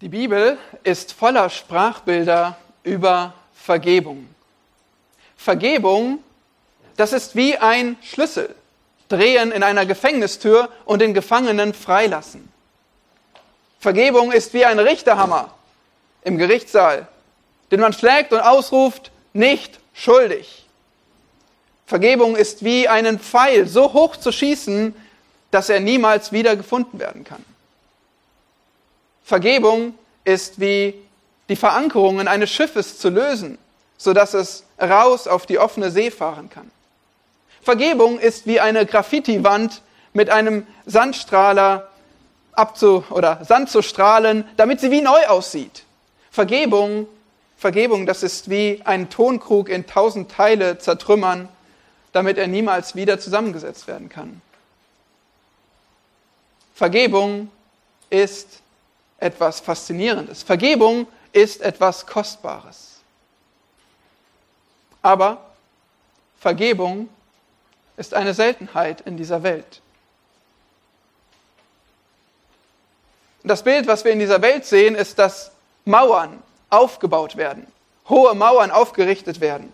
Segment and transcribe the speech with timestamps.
[0.00, 4.28] Die Bibel ist voller Sprachbilder über Vergebung.
[5.36, 6.20] Vergebung,
[6.96, 8.54] das ist wie ein Schlüssel.
[9.08, 12.48] Drehen in einer Gefängnistür und den Gefangenen freilassen.
[13.80, 15.52] Vergebung ist wie ein Richterhammer
[16.22, 17.08] im Gerichtssaal,
[17.72, 20.64] den man schlägt und ausruft, nicht schuldig.
[21.86, 24.94] Vergebung ist wie einen Pfeil so hoch zu schießen,
[25.50, 27.44] dass er niemals wieder gefunden werden kann.
[29.28, 29.92] Vergebung
[30.24, 30.94] ist wie
[31.50, 33.58] die Verankerungen eines Schiffes zu lösen,
[33.98, 36.70] sodass es raus auf die offene See fahren kann.
[37.60, 39.82] Vergebung ist wie eine Graffiti-Wand
[40.14, 41.88] mit einem Sandstrahler
[42.52, 45.84] abzu oder Sand zu strahlen, damit sie wie neu aussieht.
[46.30, 47.06] Vergebung,
[47.58, 51.50] Vergebung, das ist wie ein Tonkrug in tausend Teile zertrümmern,
[52.12, 54.40] damit er niemals wieder zusammengesetzt werden kann.
[56.74, 57.50] Vergebung
[58.08, 58.62] ist
[59.18, 60.42] etwas Faszinierendes.
[60.42, 63.00] Vergebung ist etwas Kostbares.
[65.02, 65.44] Aber
[66.38, 67.08] Vergebung
[67.96, 69.80] ist eine Seltenheit in dieser Welt.
[73.42, 75.52] Das Bild, was wir in dieser Welt sehen, ist, dass
[75.84, 77.66] Mauern aufgebaut werden,
[78.08, 79.72] hohe Mauern aufgerichtet werden.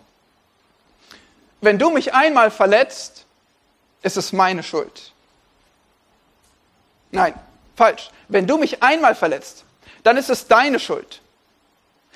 [1.61, 3.25] Wenn du mich einmal verletzt,
[4.01, 5.11] ist es meine Schuld.
[7.11, 7.33] Nein,
[7.75, 8.09] falsch.
[8.27, 9.65] Wenn du mich einmal verletzt,
[10.03, 11.21] dann ist es deine Schuld.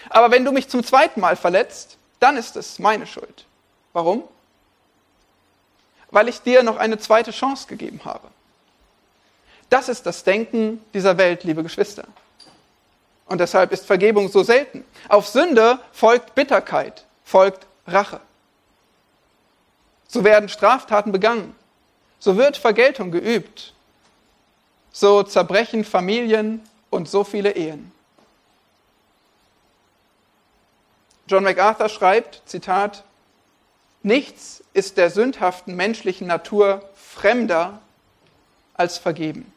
[0.10, 3.46] Aber wenn du mich zum zweiten Mal verletzt, dann ist es meine Schuld.
[3.94, 4.24] Warum?
[6.12, 8.28] Weil ich dir noch eine zweite Chance gegeben habe.
[9.70, 12.06] Das ist das Denken dieser Welt, liebe Geschwister.
[13.26, 14.84] Und deshalb ist Vergebung so selten.
[15.08, 18.20] Auf Sünde folgt Bitterkeit, folgt Rache.
[20.08, 21.56] So werden Straftaten begangen.
[22.18, 23.74] So wird Vergeltung geübt
[24.92, 27.92] so zerbrechen Familien und so viele Ehen.
[31.28, 33.04] John MacArthur schreibt, Zitat,
[34.02, 37.80] Nichts ist der sündhaften menschlichen Natur fremder
[38.74, 39.52] als vergeben.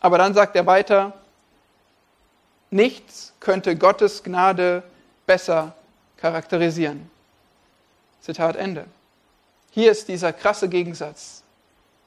[0.00, 1.12] Aber dann sagt er weiter,
[2.70, 4.84] nichts könnte Gottes Gnade
[5.26, 5.74] besser
[6.18, 7.10] charakterisieren.
[8.20, 8.86] Zitat Ende.
[9.76, 11.42] Hier ist dieser krasse Gegensatz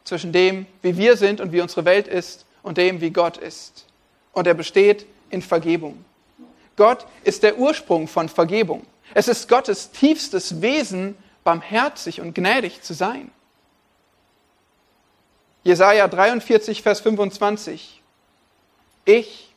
[0.03, 3.85] zwischen dem, wie wir sind und wie unsere Welt ist, und dem, wie Gott ist.
[4.33, 6.03] Und er besteht in Vergebung.
[6.77, 8.87] Gott ist der Ursprung von Vergebung.
[9.13, 13.29] Es ist Gottes tiefstes Wesen, barmherzig und gnädig zu sein.
[15.63, 18.01] Jesaja 43, Vers 25.
[19.05, 19.53] Ich,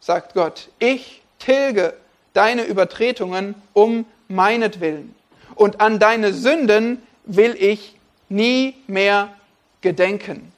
[0.00, 1.92] sagt Gott, ich tilge
[2.32, 5.14] deine Übertretungen um meinetwillen
[5.56, 7.96] und an deine Sünden will ich
[8.28, 9.34] nie mehr
[9.80, 10.52] gedenken.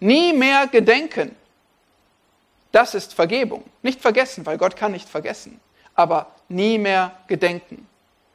[0.00, 1.34] Nie mehr gedenken.
[2.72, 3.64] Das ist Vergebung.
[3.82, 5.60] Nicht vergessen, weil Gott kann nicht vergessen.
[5.94, 7.86] Aber nie mehr gedenken.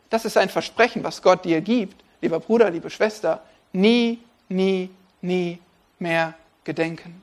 [0.10, 3.42] Das ist ein Versprechen, was Gott dir gibt, lieber Bruder, liebe Schwester.
[3.72, 4.20] Nie,
[4.50, 4.90] nie,
[5.22, 5.60] nie
[5.98, 7.22] mehr gedenken.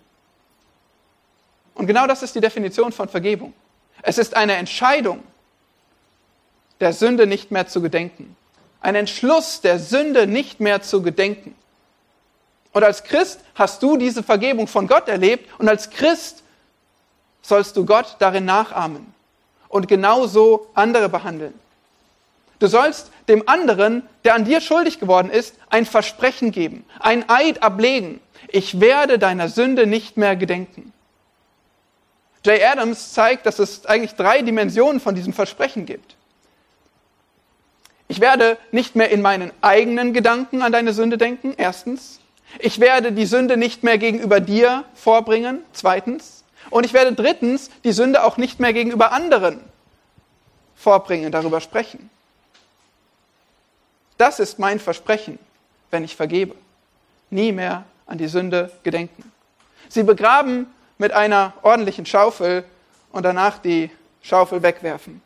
[1.74, 3.52] Und genau das ist die Definition von Vergebung.
[4.02, 5.22] Es ist eine Entscheidung,
[6.80, 8.36] der Sünde nicht mehr zu gedenken
[8.80, 11.54] ein Entschluss der Sünde nicht mehr zu gedenken.
[12.72, 16.42] Und als Christ hast du diese Vergebung von Gott erlebt und als Christ
[17.42, 19.12] sollst du Gott darin nachahmen
[19.68, 21.54] und genauso andere behandeln.
[22.58, 27.62] Du sollst dem anderen, der an dir schuldig geworden ist, ein Versprechen geben, ein Eid
[27.62, 28.20] ablegen.
[28.48, 30.92] Ich werde deiner Sünde nicht mehr gedenken.
[32.44, 36.16] Jay Adams zeigt, dass es eigentlich drei Dimensionen von diesem Versprechen gibt.
[38.10, 42.18] Ich werde nicht mehr in meinen eigenen Gedanken an deine Sünde denken, erstens.
[42.58, 46.42] Ich werde die Sünde nicht mehr gegenüber dir vorbringen, zweitens.
[46.70, 49.60] Und ich werde drittens die Sünde auch nicht mehr gegenüber anderen
[50.74, 52.10] vorbringen, darüber sprechen.
[54.18, 55.38] Das ist mein Versprechen,
[55.92, 56.56] wenn ich vergebe.
[57.30, 59.30] Nie mehr an die Sünde gedenken.
[59.88, 60.66] Sie begraben
[60.98, 62.64] mit einer ordentlichen Schaufel
[63.12, 63.88] und danach die
[64.20, 65.22] Schaufel wegwerfen.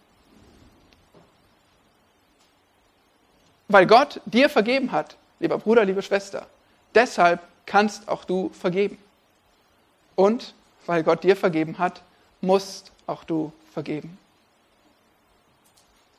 [3.69, 6.46] Weil Gott dir vergeben hat, lieber Bruder, liebe Schwester.
[6.94, 8.99] Deshalb kannst auch du vergeben.
[10.14, 10.55] Und
[10.87, 12.02] weil Gott dir vergeben hat,
[12.40, 14.19] musst auch du vergeben.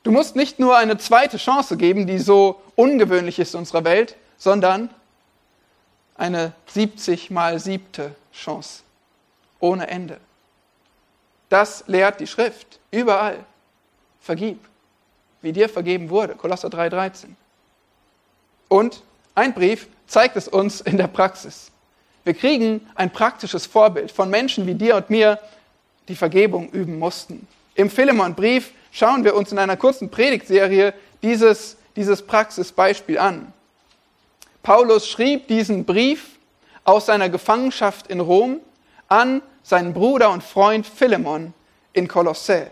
[0.02, 4.16] Du musst nicht nur eine zweite Chance geben, die so ungewöhnlich ist in unserer Welt,
[4.38, 4.90] sondern
[6.16, 8.82] eine 70 mal siebte Chance.
[9.58, 10.20] Ohne Ende.
[11.48, 12.78] Das lehrt die Schrift.
[12.90, 13.44] Überall.
[14.20, 14.60] Vergib
[15.46, 16.34] wie dir vergeben wurde.
[16.34, 17.26] Kolosser 3,13.
[18.68, 19.02] Und
[19.36, 21.70] ein Brief zeigt es uns in der Praxis.
[22.24, 25.38] Wir kriegen ein praktisches Vorbild von Menschen wie dir und mir,
[26.08, 27.46] die Vergebung üben mussten.
[27.76, 33.52] Im Philemon-Brief schauen wir uns in einer kurzen Predigtserie dieses, dieses Praxisbeispiel an.
[34.64, 36.38] Paulus schrieb diesen Brief
[36.82, 38.58] aus seiner Gefangenschaft in Rom
[39.06, 41.54] an seinen Bruder und Freund Philemon
[41.92, 42.66] in Kolossä.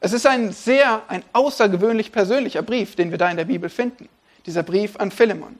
[0.00, 4.08] Es ist ein sehr, ein außergewöhnlich persönlicher Brief, den wir da in der Bibel finden.
[4.46, 5.58] Dieser Brief an Philemon.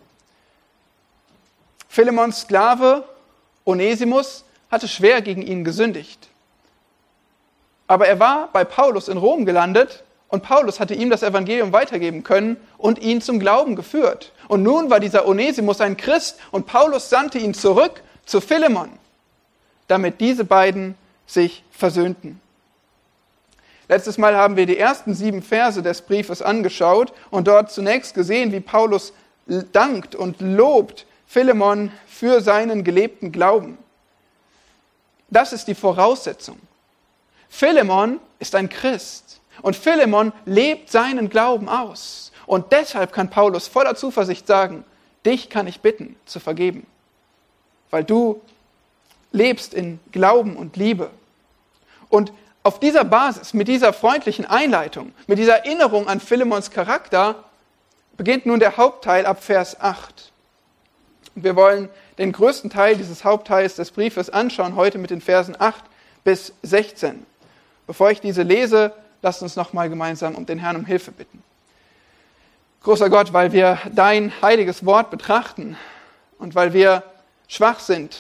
[1.88, 3.04] Philemons Sklave
[3.66, 6.28] Onesimus hatte schwer gegen ihn gesündigt.
[7.87, 12.22] Aber er war bei Paulus in Rom gelandet und Paulus hatte ihm das Evangelium weitergeben
[12.22, 14.32] können und ihn zum Glauben geführt.
[14.48, 18.90] Und nun war dieser Onesimus ein Christ und Paulus sandte ihn zurück zu Philemon,
[19.88, 20.94] damit diese beiden
[21.26, 22.40] sich versöhnten.
[23.90, 28.52] Letztes Mal haben wir die ersten sieben Verse des Briefes angeschaut und dort zunächst gesehen,
[28.52, 29.12] wie Paulus
[29.72, 33.78] dankt und lobt Philemon für seinen gelebten Glauben.
[35.28, 36.56] Das ist die Voraussetzung.
[37.48, 42.31] Philemon ist ein Christ und Philemon lebt seinen Glauben aus.
[42.46, 44.84] Und deshalb kann Paulus voller Zuversicht sagen,
[45.26, 46.87] dich kann ich bitten zu vergeben,
[47.90, 48.40] weil du
[49.32, 51.10] lebst in Glauben und Liebe.
[52.08, 57.44] Und auf dieser Basis, mit dieser freundlichen Einleitung, mit dieser Erinnerung an Philemons Charakter,
[58.16, 60.30] beginnt nun der Hauptteil ab Vers 8.
[61.34, 65.82] Wir wollen den größten Teil dieses Hauptteils des Briefes anschauen, heute mit den Versen 8
[66.22, 67.24] bis 16.
[67.86, 68.92] Bevor ich diese lese,
[69.22, 71.42] lasst uns nochmal gemeinsam um den Herrn um Hilfe bitten.
[72.82, 75.76] Großer Gott, weil wir dein heiliges Wort betrachten
[76.38, 77.04] und weil wir
[77.48, 78.16] schwach sind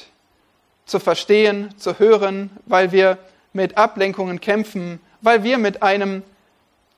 [0.86, 3.18] zu verstehen, zu hören, weil wir
[3.52, 6.22] mit Ablenkungen kämpfen, weil wir mit einem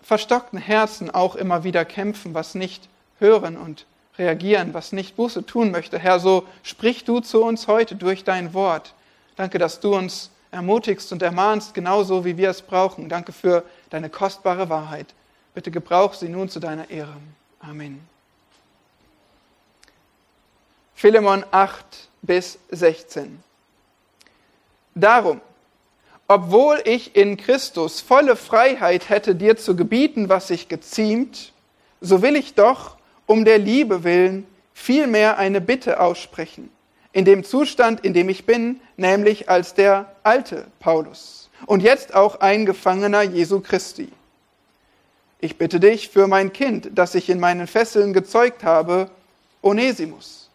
[0.03, 2.89] verstockten Herzen auch immer wieder kämpfen, was nicht
[3.19, 3.87] hören und
[4.19, 5.99] reagieren, was nicht Buße tun möchte.
[5.99, 8.95] Herr, so sprich du zu uns heute durch dein Wort.
[9.37, 13.09] Danke, dass du uns ermutigst und ermahnst, genauso wie wir es brauchen.
[13.09, 15.15] Danke für deine kostbare Wahrheit.
[15.55, 17.17] Bitte gebrauch sie nun zu deiner Ehre.
[17.61, 18.07] Amen.
[20.95, 23.43] Philemon 8 bis 16.
[24.95, 25.41] Darum,
[26.29, 31.53] obwohl ich in Christus volle Freiheit hätte, dir zu gebieten, was sich geziemt,
[32.01, 32.97] so will ich doch,
[33.27, 36.71] um der Liebe willen vielmehr eine Bitte aussprechen,
[37.13, 42.41] in dem Zustand, in dem ich bin, nämlich als der alte Paulus und jetzt auch
[42.41, 44.11] ein Gefangener Jesu Christi.
[45.41, 49.11] Ich bitte dich für mein Kind, das ich in meinen Fesseln gezeugt habe,
[49.61, 50.51] Onesimus,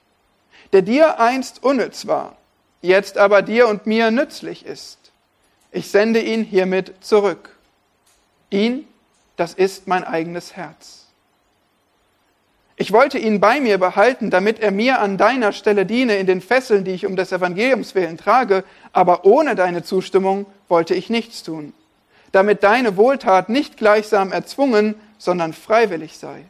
[0.74, 2.38] der dir einst unnütz war,
[2.82, 5.07] jetzt aber dir und mir nützlich ist.
[5.78, 7.56] Ich sende ihn hiermit zurück.
[8.50, 8.88] Ihn,
[9.36, 11.06] das ist mein eigenes Herz.
[12.78, 16.42] Ich wollte ihn bei mir behalten, damit er mir an deiner Stelle diene in den
[16.42, 21.44] Fesseln, die ich um des Evangeliums willen trage, aber ohne deine Zustimmung wollte ich nichts
[21.44, 21.74] tun,
[22.32, 26.46] damit deine Wohltat nicht gleichsam erzwungen, sondern freiwillig sei.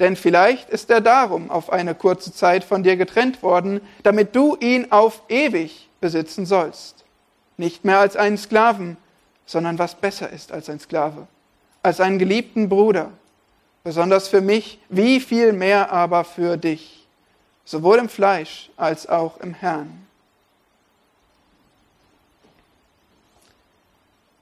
[0.00, 4.56] Denn vielleicht ist er darum auf eine kurze Zeit von dir getrennt worden, damit du
[4.56, 7.03] ihn auf ewig besitzen sollst.
[7.56, 8.96] Nicht mehr als einen Sklaven,
[9.46, 11.26] sondern was besser ist als ein Sklave,
[11.82, 13.10] als einen geliebten Bruder
[13.84, 17.06] besonders für mich, wie viel mehr aber für dich,
[17.66, 20.06] sowohl im Fleisch als auch im Herrn.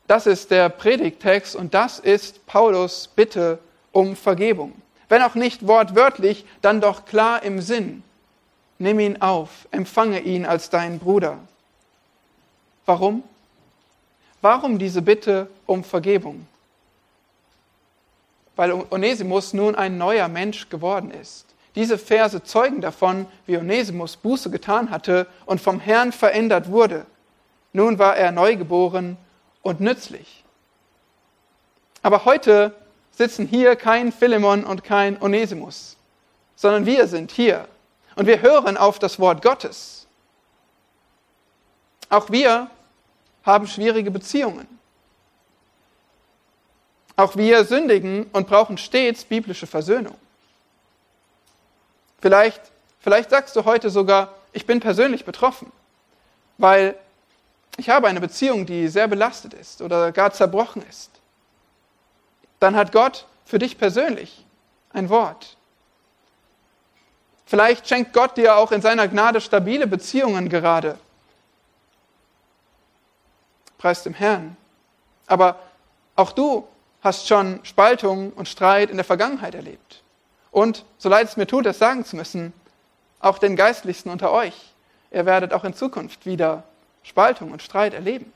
[0.07, 3.59] Das ist der Predigtext und das ist Paulus Bitte
[3.91, 4.75] um Vergebung.
[5.09, 8.05] Wenn auch nicht wortwörtlich, dann doch klar im Sinn.
[8.79, 11.39] Nimm ihn auf, empfange ihn als deinen Bruder.
[12.87, 13.23] Warum?
[14.41, 16.47] Warum diese Bitte um Vergebung?
[18.57, 21.47] weil Onesimus nun ein neuer Mensch geworden ist.
[21.75, 27.07] Diese Verse zeugen davon, wie Onesimus Buße getan hatte und vom Herrn verändert wurde.
[27.73, 29.17] Nun war er neugeboren
[29.62, 30.45] und nützlich.
[32.03, 32.75] Aber heute
[33.11, 35.97] sitzen hier kein Philemon und kein Onesimus,
[36.55, 37.67] sondern wir sind hier
[38.17, 40.02] und wir hören auf das Wort Gottes.
[42.12, 42.69] Auch wir
[43.42, 44.69] haben schwierige Beziehungen.
[47.16, 50.19] Auch wir sündigen und brauchen stets biblische Versöhnung.
[52.21, 52.61] Vielleicht,
[53.00, 55.73] vielleicht sagst du heute sogar, ich bin persönlich betroffen,
[56.59, 56.97] weil
[57.78, 61.11] ich habe eine Beziehung, die sehr belastet ist oder gar zerbrochen ist.
[62.61, 64.45] Dann hat Gott für dich persönlich
[64.92, 65.57] ein Wort.
[67.47, 70.99] Vielleicht schenkt Gott dir auch in seiner Gnade stabile Beziehungen gerade.
[73.83, 74.57] Preis dem Herrn.
[75.27, 75.59] Aber
[76.17, 76.67] auch du
[77.03, 80.03] hast schon Spaltung und Streit in der Vergangenheit erlebt.
[80.51, 82.55] Und, so leid es mir tut, das sagen zu müssen,
[83.21, 84.73] auch den Geistlichsten unter euch
[85.12, 86.65] ihr werdet auch in Zukunft wieder
[87.03, 88.33] Spaltung und Streit erleben.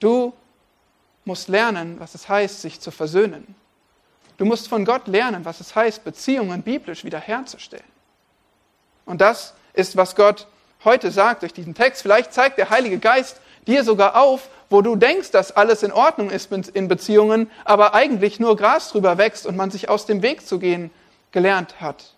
[0.00, 0.32] Du
[1.24, 3.54] musst lernen, was es heißt, sich zu versöhnen.
[4.36, 7.84] Du musst von Gott lernen, was es heißt, Beziehungen biblisch wiederherzustellen.
[9.04, 10.46] Und das ist, was Gott
[10.84, 12.02] heute sagt durch diesen Text.
[12.02, 16.30] Vielleicht zeigt der Heilige Geist dir sogar auf, wo du denkst, dass alles in Ordnung
[16.30, 20.46] ist in Beziehungen, aber eigentlich nur Gras drüber wächst und man sich aus dem Weg
[20.46, 20.90] zu gehen
[21.30, 22.14] gelernt hat.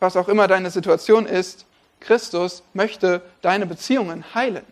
[0.00, 1.66] Was auch immer deine Situation ist,
[2.00, 4.64] Christus möchte deine Beziehungen heilen.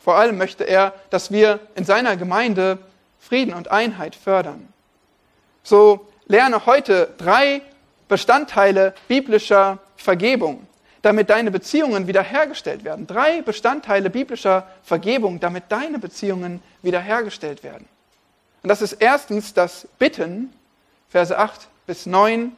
[0.00, 2.78] Vor allem möchte er, dass wir in seiner Gemeinde
[3.18, 4.68] Frieden und Einheit fördern.
[5.62, 7.62] So lerne heute drei
[8.08, 10.66] Bestandteile biblischer Vergebung,
[11.04, 13.06] damit deine Beziehungen wiederhergestellt werden.
[13.06, 17.86] Drei Bestandteile biblischer Vergebung, damit deine Beziehungen wiederhergestellt werden.
[18.62, 20.50] Und das ist erstens das Bitten,
[21.10, 22.56] Verse 8 bis 9.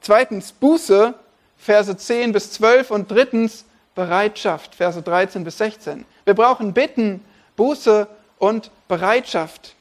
[0.00, 1.14] Zweitens Buße,
[1.56, 2.90] Verse 10 bis 12.
[2.90, 6.04] Und drittens Bereitschaft, Verse 13 bis 16.
[6.24, 7.24] Wir brauchen Bitten,
[7.54, 8.08] Buße
[8.40, 9.76] und Bereitschaft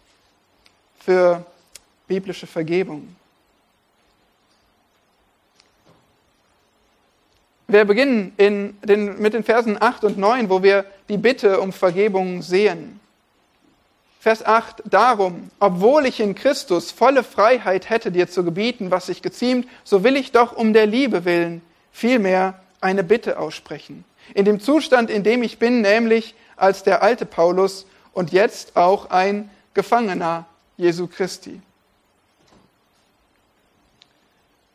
[0.99, 1.43] für
[2.07, 3.15] biblische Vergebung.
[7.67, 12.41] Wir beginnen den, mit den Versen 8 und 9, wo wir die Bitte um Vergebung
[12.41, 12.99] sehen.
[14.19, 19.21] Vers 8, darum, obwohl ich in Christus volle Freiheit hätte, dir zu gebieten, was sich
[19.21, 24.03] geziemt, so will ich doch um der Liebe willen vielmehr eine Bitte aussprechen.
[24.33, 29.09] In dem Zustand, in dem ich bin, nämlich als der alte Paulus und jetzt auch
[29.09, 30.45] ein Gefangener
[30.77, 31.61] Jesu Christi.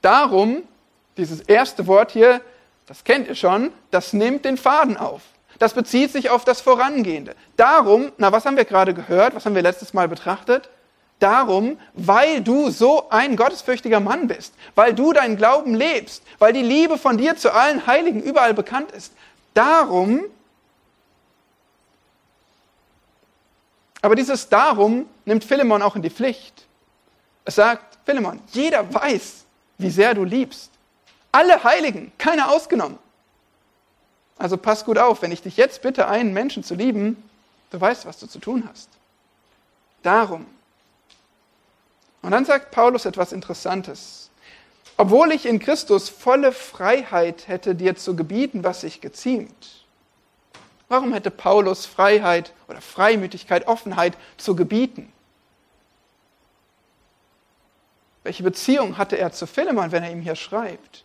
[0.03, 0.63] Darum,
[1.17, 2.41] dieses erste Wort hier,
[2.89, 5.21] das kennt ihr schon, das nimmt den Faden auf.
[5.59, 7.35] Das bezieht sich auf das Vorangehende.
[7.57, 9.35] Darum, na, was haben wir gerade gehört?
[9.35, 10.71] Was haben wir letztes Mal betrachtet?
[11.19, 16.63] Darum, weil du so ein gottesfürchtiger Mann bist, weil du deinen Glauben lebst, weil die
[16.63, 19.13] Liebe von dir zu allen Heiligen überall bekannt ist.
[19.53, 20.23] Darum,
[24.01, 26.67] aber dieses Darum nimmt Philemon auch in die Pflicht.
[27.45, 29.45] Es sagt, Philemon, jeder weiß,
[29.79, 30.71] wie sehr du liebst.
[31.33, 32.99] Alle Heiligen, keiner ausgenommen.
[34.39, 37.23] Also pass gut auf, wenn ich dich jetzt bitte, einen Menschen zu lieben,
[37.71, 38.89] du weißt, was du zu tun hast.
[40.03, 40.47] Darum.
[42.23, 44.31] Und dann sagt Paulus etwas Interessantes.
[44.97, 49.85] Obwohl ich in Christus volle Freiheit hätte, dir zu gebieten, was sich geziemt.
[50.89, 55.13] Warum hätte Paulus Freiheit oder Freimütigkeit, Offenheit zu gebieten?
[58.25, 61.05] Welche Beziehung hatte er zu Philemon, wenn er ihm hier schreibt?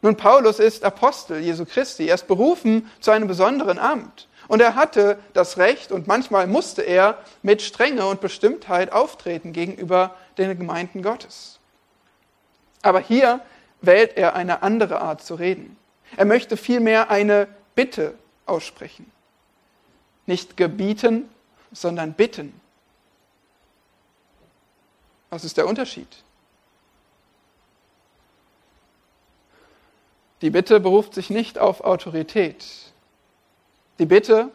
[0.00, 2.06] Nun, Paulus ist Apostel Jesu Christi.
[2.06, 4.28] Er ist berufen zu einem besonderen Amt.
[4.46, 10.14] Und er hatte das Recht und manchmal musste er mit Strenge und Bestimmtheit auftreten gegenüber
[10.38, 11.58] den Gemeinden Gottes.
[12.82, 13.40] Aber hier
[13.82, 15.76] wählt er eine andere Art zu reden.
[16.16, 18.14] Er möchte vielmehr eine Bitte
[18.46, 19.10] aussprechen.
[20.26, 21.28] Nicht gebieten,
[21.72, 22.58] sondern bitten.
[25.30, 26.08] Was ist der Unterschied?
[30.40, 32.64] Die Bitte beruft sich nicht auf Autorität.
[33.98, 34.50] Die Bitte,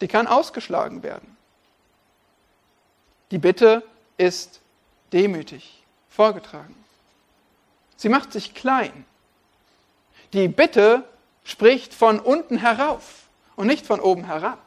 [0.00, 1.36] die kann ausgeschlagen werden.
[3.30, 3.84] Die Bitte
[4.16, 4.60] ist
[5.12, 6.74] demütig vorgetragen.
[7.96, 9.04] Sie macht sich klein.
[10.32, 11.04] Die Bitte
[11.44, 14.58] spricht von unten herauf und nicht von oben herab.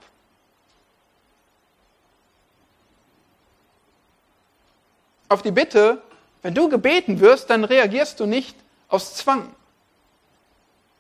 [5.27, 6.01] Auf die Bitte,
[6.43, 8.55] wenn du gebeten wirst, dann reagierst du nicht
[8.88, 9.53] aus Zwang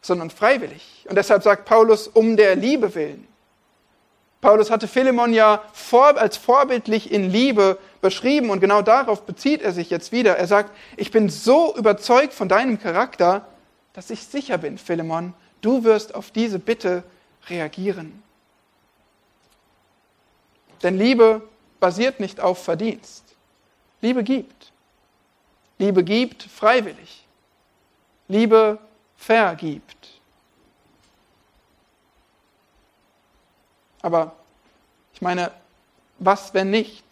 [0.05, 1.05] sondern freiwillig.
[1.09, 3.27] Und deshalb sagt Paulus, um der Liebe willen.
[4.41, 9.71] Paulus hatte Philemon ja vor, als vorbildlich in Liebe beschrieben und genau darauf bezieht er
[9.71, 10.37] sich jetzt wieder.
[10.37, 13.47] Er sagt, ich bin so überzeugt von deinem Charakter,
[13.93, 17.03] dass ich sicher bin, Philemon, du wirst auf diese Bitte
[17.49, 18.21] reagieren.
[20.83, 21.41] Denn Liebe
[21.79, 23.23] basiert nicht auf Verdienst.
[24.01, 24.71] Liebe gibt.
[25.79, 27.25] Liebe gibt freiwillig.
[28.27, 28.77] Liebe
[29.25, 30.21] vergibt.
[34.01, 34.35] Aber
[35.13, 35.51] ich meine,
[36.19, 37.03] was, wenn nicht?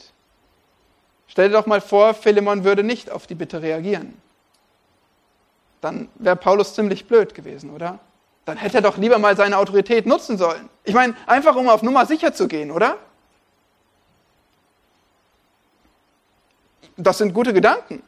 [1.27, 4.22] Stell dir doch mal vor, Philemon würde nicht auf die Bitte reagieren.
[5.82, 8.00] Dann wäre Paulus ziemlich blöd gewesen, oder?
[8.46, 10.70] Dann hätte er doch lieber mal seine Autorität nutzen sollen.
[10.84, 12.98] Ich meine, einfach um auf Nummer sicher zu gehen, oder?
[16.96, 18.03] Das sind gute Gedanken.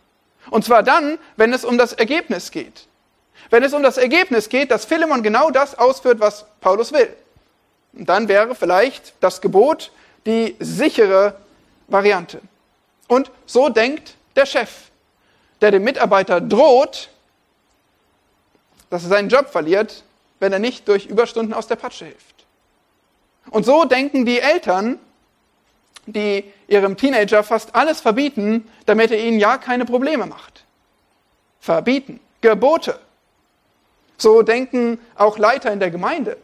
[0.52, 2.88] Und zwar dann, wenn es um das Ergebnis geht.
[3.50, 7.14] Wenn es um das Ergebnis geht, dass Philemon genau das ausführt, was Paulus will.
[7.94, 9.92] Dann wäre vielleicht das Gebot
[10.26, 11.36] die sichere
[11.88, 12.42] Variante.
[13.08, 14.70] Und so denkt der Chef,
[15.62, 17.10] der dem Mitarbeiter droht,
[18.90, 20.04] dass er seinen Job verliert,
[20.40, 22.46] wenn er nicht durch Überstunden aus der Patsche hilft.
[23.52, 25.00] Und so denken die Eltern,
[26.06, 30.66] die ihrem Teenager fast alles verbieten, damit er ihnen ja keine Probleme macht.
[31.60, 33.00] Verbieten, Gebote.
[34.18, 36.38] So denken auch Leiter in der Gemeinde,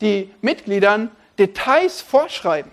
[0.00, 2.70] die Mitgliedern Details vorschreiben,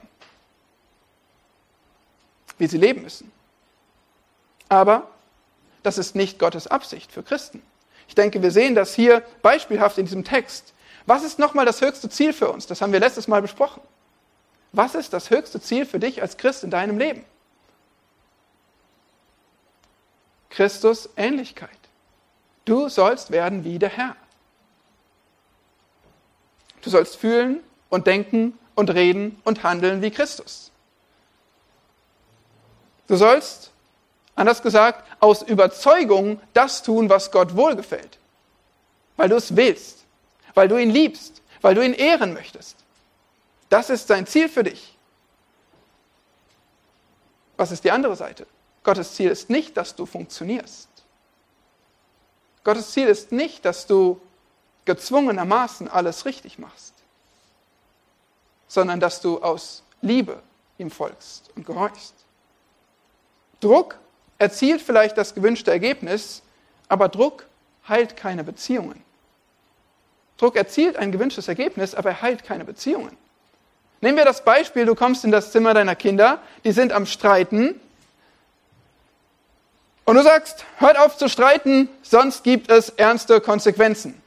[2.58, 3.32] wie sie leben müssen.
[4.70, 5.10] Aber
[5.84, 7.62] das ist nicht Gottes Absicht für Christen.
[8.08, 10.74] Ich denke, wir sehen das hier beispielhaft in diesem Text.
[11.06, 12.66] Was ist nochmal das höchste Ziel für uns?
[12.66, 13.82] Das haben wir letztes Mal besprochen.
[14.72, 17.24] Was ist das höchste Ziel für dich als Christ in deinem Leben?
[20.50, 21.70] Christus Ähnlichkeit.
[22.66, 24.16] Du sollst werden wie der Herr.
[26.86, 30.72] Du sollst fühlen und denken und reden und handeln wie Christus.
[33.08, 33.72] Du sollst,
[34.36, 38.20] anders gesagt, aus Überzeugung das tun, was Gott wohlgefällt.
[39.18, 40.06] Weil du es willst,
[40.54, 42.78] weil du ihn liebst, weil du ihn ehren möchtest.
[43.70, 44.96] Das ist sein Ziel für dich.
[47.58, 48.46] Was ist die andere Seite?
[48.84, 50.90] Gottes Ziel ist nicht, dass du funktionierst.
[52.64, 54.22] Gottes Ziel ist nicht, dass du
[54.86, 56.94] gezwungenermaßen alles richtig machst,
[58.68, 60.42] sondern dass du aus Liebe
[60.78, 62.14] ihm folgst und gehorchst.
[63.60, 63.98] Druck
[64.38, 66.42] erzielt vielleicht das gewünschte Ergebnis,
[66.88, 67.46] aber Druck
[67.88, 69.02] heilt keine Beziehungen.
[70.38, 73.16] Druck erzielt ein gewünschtes Ergebnis, aber er heilt keine Beziehungen.
[74.02, 77.80] Nehmen wir das Beispiel, du kommst in das Zimmer deiner Kinder, die sind am Streiten
[80.04, 84.22] und du sagst, hört auf zu streiten, sonst gibt es ernste Konsequenzen.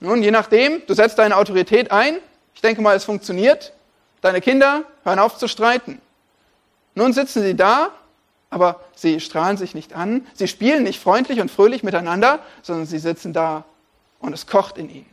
[0.00, 2.18] Nun, je nachdem, du setzt deine Autorität ein,
[2.54, 3.72] ich denke mal, es funktioniert,
[4.20, 6.00] deine Kinder hören auf zu streiten.
[6.94, 7.90] Nun sitzen sie da,
[8.50, 12.98] aber sie strahlen sich nicht an, sie spielen nicht freundlich und fröhlich miteinander, sondern sie
[12.98, 13.64] sitzen da
[14.20, 15.06] und es kocht in ihnen.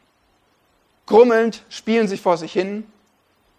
[1.06, 2.86] Grummelnd spielen sie vor sich hin,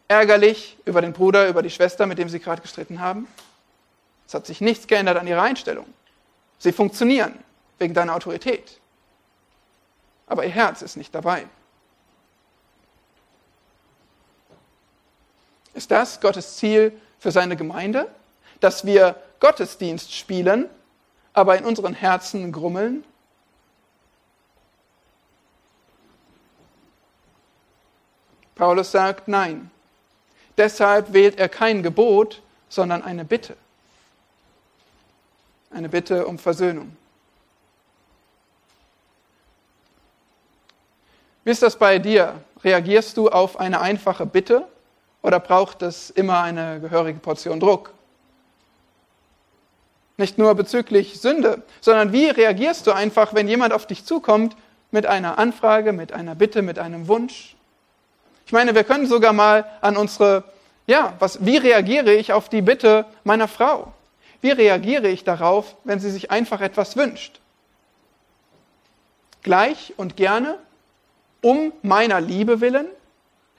[0.09, 3.29] ärgerlich über den Bruder, über die Schwester, mit dem sie gerade gestritten haben.
[4.27, 5.87] Es hat sich nichts geändert an ihrer Einstellung.
[6.59, 7.35] Sie funktionieren
[7.79, 8.81] wegen deiner Autorität.
[10.27, 11.47] Aber ihr Herz ist nicht dabei.
[15.75, 18.09] Ist das Gottes Ziel für seine Gemeinde?
[18.61, 20.69] Dass wir Gottesdienst spielen,
[21.33, 23.05] aber in unseren Herzen grummeln?
[28.55, 29.71] Paulus sagt nein.
[30.57, 33.57] Deshalb wählt er kein Gebot, sondern eine Bitte.
[35.71, 36.97] Eine Bitte um Versöhnung.
[41.47, 42.35] Wie ist das bei dir?
[42.65, 44.67] Reagierst du auf eine einfache Bitte
[45.23, 47.93] oder braucht es immer eine gehörige Portion Druck?
[50.17, 54.57] Nicht nur bezüglich Sünde, sondern wie reagierst du einfach, wenn jemand auf dich zukommt
[54.91, 57.55] mit einer Anfrage, mit einer Bitte, mit einem Wunsch?
[58.45, 60.43] Ich meine, wir können sogar mal an unsere,
[60.89, 63.93] ja, was, wie reagiere ich auf die Bitte meiner Frau?
[64.41, 67.39] Wie reagiere ich darauf, wenn sie sich einfach etwas wünscht?
[69.45, 70.59] Gleich und gerne?
[71.47, 72.89] Um meiner Liebe willen?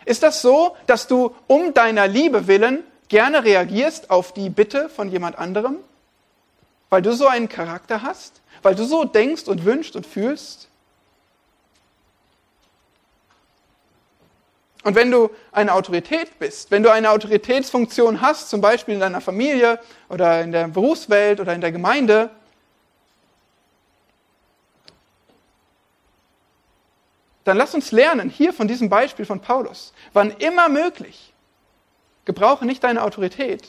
[0.03, 5.09] Ist das so, dass du um deiner Liebe willen gerne reagierst auf die Bitte von
[5.09, 5.77] jemand anderem?
[6.89, 8.41] Weil du so einen Charakter hast?
[8.61, 10.67] Weil du so denkst und wünschst und fühlst?
[14.83, 19.21] Und wenn du eine Autorität bist, wenn du eine Autoritätsfunktion hast, zum Beispiel in deiner
[19.21, 22.31] Familie oder in der Berufswelt oder in der Gemeinde,
[27.47, 31.33] dann lass uns lernen, hier von diesem Beispiel von Paulus, wann immer möglich,
[32.25, 33.65] gebrauche nicht deine Autorität,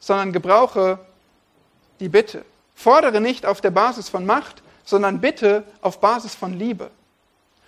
[0.00, 0.98] sondern gebrauche
[2.00, 2.44] die Bitte.
[2.74, 6.90] Fordere nicht auf der Basis von Macht, sondern bitte auf Basis von Liebe.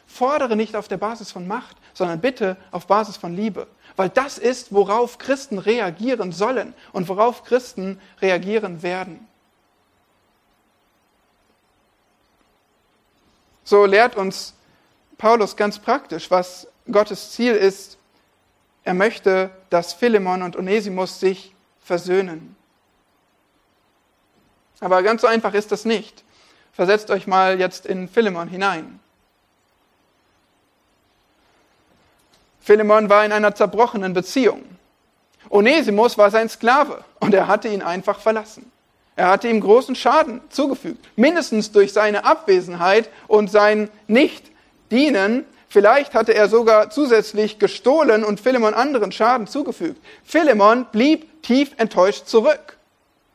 [0.09, 3.68] Fordere nicht auf der Basis von Macht, sondern bitte auf Basis von Liebe.
[3.94, 9.29] Weil das ist, worauf Christen reagieren sollen und worauf Christen reagieren werden.
[13.62, 14.55] So lehrt uns
[15.20, 17.98] Paulus ganz praktisch, was Gottes Ziel ist.
[18.85, 22.56] Er möchte, dass Philemon und Onesimus sich versöhnen.
[24.80, 26.24] Aber ganz so einfach ist das nicht.
[26.72, 28.98] Versetzt euch mal jetzt in Philemon hinein.
[32.62, 34.64] Philemon war in einer zerbrochenen Beziehung.
[35.50, 38.72] Onesimus war sein Sklave und er hatte ihn einfach verlassen.
[39.16, 43.90] Er hatte ihm großen Schaden zugefügt, mindestens durch seine Abwesenheit und sein
[44.90, 45.44] dienen.
[45.68, 50.03] Vielleicht hatte er sogar zusätzlich gestohlen und Philemon anderen Schaden zugefügt.
[50.24, 52.76] Philemon blieb tief enttäuscht zurück,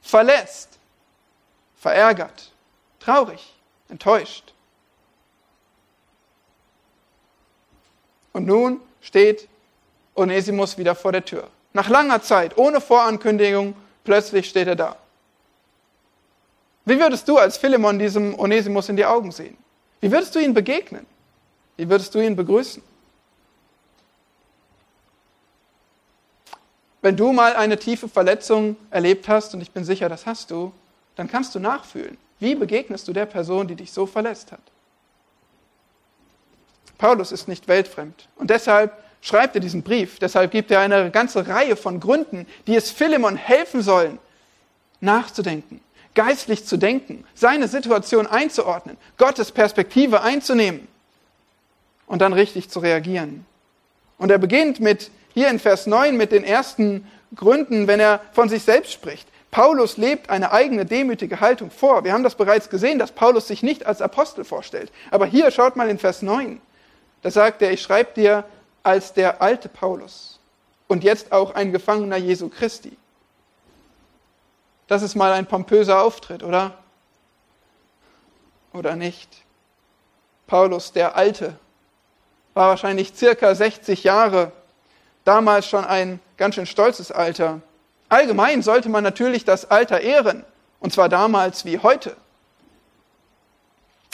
[0.02, 0.78] verletzt,
[1.78, 2.52] verärgert,
[3.00, 3.54] traurig,
[3.90, 4.54] enttäuscht.
[8.34, 9.48] Und nun steht
[10.14, 11.48] Onesimus wieder vor der Tür.
[11.72, 14.98] Nach langer Zeit, ohne Vorankündigung, plötzlich steht er da.
[16.86, 19.58] Wie würdest du als Philemon diesem Onesimus in die Augen sehen?
[20.02, 21.06] Wie würdest du ihn begegnen?
[21.78, 22.82] Wie würdest du ihn begrüßen?
[27.02, 30.74] Wenn du mal eine tiefe Verletzung erlebt hast, und ich bin sicher, das hast du,
[31.16, 32.18] dann kannst du nachfühlen.
[32.40, 34.62] Wie begegnest du der Person, die dich so verletzt hat?
[36.98, 38.28] Paulus ist nicht weltfremd.
[38.38, 40.18] Und deshalb schreibt er diesen Brief.
[40.20, 44.18] Deshalb gibt er eine ganze Reihe von Gründen, die es Philemon helfen sollen,
[45.02, 45.82] nachzudenken,
[46.16, 50.88] geistlich zu denken, seine Situation einzuordnen, Gottes Perspektive einzunehmen
[52.08, 53.46] und dann richtig zu reagieren.
[54.18, 58.50] Und er beginnt mit hier in Vers 9 mit den ersten Gründen, wenn er von
[58.50, 59.28] sich selbst spricht.
[59.52, 62.04] Paulus lebt eine eigene demütige Haltung vor.
[62.04, 64.92] Wir haben das bereits gesehen, dass Paulus sich nicht als Apostel vorstellt.
[65.12, 66.62] Aber hier schaut mal in Vers 9.
[67.22, 68.44] Da sagt er, ich schreibe dir
[68.84, 70.40] als der alte Paulus
[70.88, 72.98] und jetzt auch ein Gefangener Jesu Christi.
[74.88, 76.78] Das ist mal ein pompöser Auftritt, oder?
[78.74, 79.30] Oder nicht?
[80.48, 81.58] Paulus, der Alte,
[82.56, 84.52] war wahrscheinlich circa 60 Jahre
[85.26, 87.62] damals schon ein ganz schön stolzes Alter.
[88.10, 90.44] Allgemein sollte man natürlich das Alter ehren,
[90.80, 92.16] und zwar damals wie heute.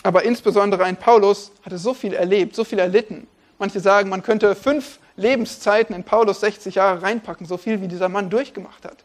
[0.03, 3.27] Aber insbesondere ein Paulus hatte so viel erlebt, so viel erlitten.
[3.59, 8.09] Manche sagen, man könnte fünf Lebenszeiten in Paulus 60 Jahre reinpacken, so viel wie dieser
[8.09, 9.03] Mann durchgemacht hat.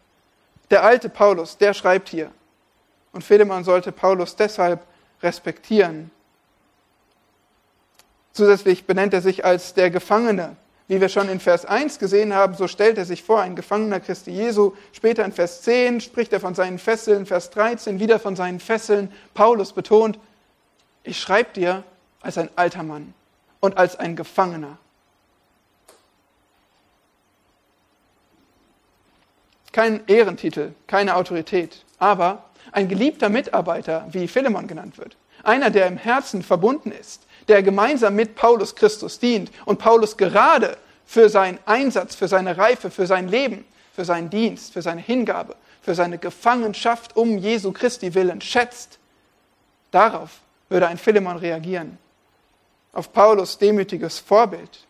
[0.70, 2.30] Der alte Paulus, der schreibt hier.
[3.12, 4.80] Und Philemon sollte Paulus deshalb
[5.22, 6.10] respektieren.
[8.36, 10.56] Zusätzlich benennt er sich als der Gefangene,
[10.88, 13.98] wie wir schon in Vers 1 gesehen haben, so stellt er sich vor, ein Gefangener
[13.98, 14.74] Christi Jesu.
[14.92, 19.10] Später in Vers 10 spricht er von seinen Fesseln, Vers 13 wieder von seinen Fesseln.
[19.32, 20.18] Paulus betont,
[21.02, 21.82] ich schreibe dir
[22.20, 23.14] als ein alter Mann
[23.60, 24.76] und als ein Gefangener.
[29.72, 35.16] Kein Ehrentitel, keine Autorität, aber ein geliebter Mitarbeiter, wie Philemon genannt wird.
[35.42, 40.76] Einer, der im Herzen verbunden ist, der gemeinsam mit Paulus Christus dient und Paulus gerade
[41.04, 45.56] für seinen Einsatz, für seine Reife, für sein Leben, für seinen Dienst, für seine Hingabe,
[45.80, 48.98] für seine Gefangenschaft um Jesu Christi willen schätzt.
[49.90, 51.98] Darauf würde ein Philemon reagieren.
[52.92, 54.86] Auf Paulus demütiges Vorbild.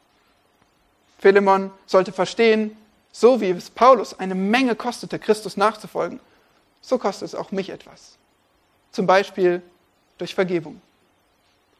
[1.19, 2.77] Philemon sollte verstehen,
[3.13, 6.21] so wie es Paulus eine Menge kostete, Christus nachzufolgen,
[6.81, 8.17] so kostet es auch mich etwas.
[8.93, 9.63] Zum Beispiel
[10.19, 10.81] durch Vergebung.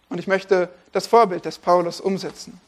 [0.09, 2.61] Und ich möchte das Vorbild des Paulus umsetzen.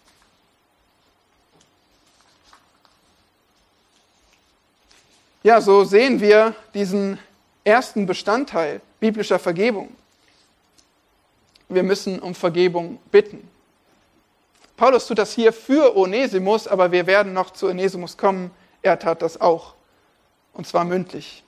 [5.43, 7.19] Ja, so sehen wir diesen
[7.65, 9.95] ersten Bestandteil biblischer Vergebung.
[11.69, 13.49] Wir müssen um Vergebung bitten.
[14.77, 18.51] Paulus tut das hier für Onesimus, aber wir werden noch zu Onesimus kommen.
[18.83, 19.75] Er tat das auch,
[20.53, 21.43] und zwar mündlich.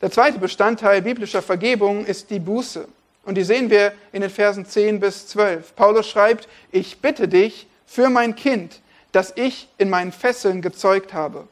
[0.00, 2.88] Der zweite Bestandteil biblischer Vergebung ist die Buße.
[3.26, 5.74] Und die sehen wir in den Versen 10 bis 12.
[5.74, 11.48] Paulus schreibt, ich bitte dich für mein Kind, das ich in meinen Fesseln gezeugt habe,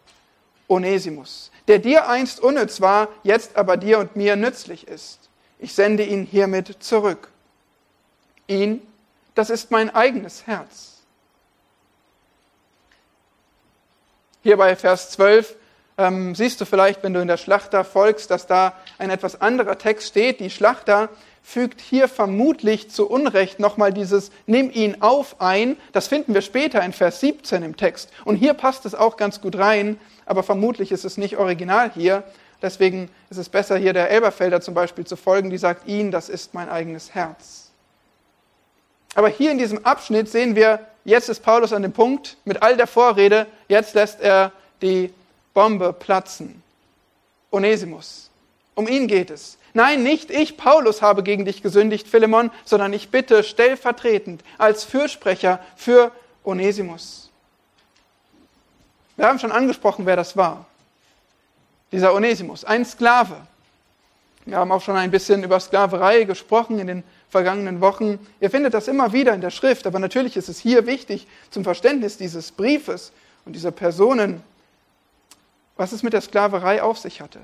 [0.68, 5.18] Onesimus, der dir einst unnütz war, jetzt aber dir und mir nützlich ist.
[5.58, 7.28] Ich sende ihn hiermit zurück.
[8.46, 8.80] Ihn,
[9.34, 10.98] das ist mein eigenes Herz.
[14.44, 15.56] Hier bei Vers 12
[15.98, 19.76] ähm, siehst du vielleicht, wenn du in der Schlachter folgst, dass da ein etwas anderer
[19.76, 20.38] Text steht.
[20.38, 21.08] Die Schlachter
[21.44, 25.76] fügt hier vermutlich zu Unrecht nochmal dieses Nimm ihn auf ein.
[25.92, 28.10] Das finden wir später in Vers 17 im Text.
[28.24, 32.24] Und hier passt es auch ganz gut rein, aber vermutlich ist es nicht original hier.
[32.62, 36.30] Deswegen ist es besser, hier der Elberfelder zum Beispiel zu folgen, die sagt, ihn, das
[36.30, 37.70] ist mein eigenes Herz.
[39.14, 42.76] Aber hier in diesem Abschnitt sehen wir, jetzt ist Paulus an dem Punkt, mit all
[42.78, 45.12] der Vorrede, jetzt lässt er die
[45.52, 46.62] Bombe platzen.
[47.50, 48.30] Onesimus.
[48.74, 49.58] Um ihn geht es.
[49.72, 55.60] Nein, nicht ich, Paulus, habe gegen dich gesündigt, Philemon, sondern ich bitte stellvertretend als Fürsprecher
[55.76, 56.12] für
[56.44, 57.30] Onesimus.
[59.16, 60.66] Wir haben schon angesprochen, wer das war.
[61.92, 63.36] Dieser Onesimus, ein Sklave.
[64.44, 68.18] Wir haben auch schon ein bisschen über Sklaverei gesprochen in den vergangenen Wochen.
[68.40, 71.64] Ihr findet das immer wieder in der Schrift, aber natürlich ist es hier wichtig zum
[71.64, 73.12] Verständnis dieses Briefes
[73.44, 74.42] und dieser Personen,
[75.76, 77.40] was es mit der Sklaverei auf sich hatte.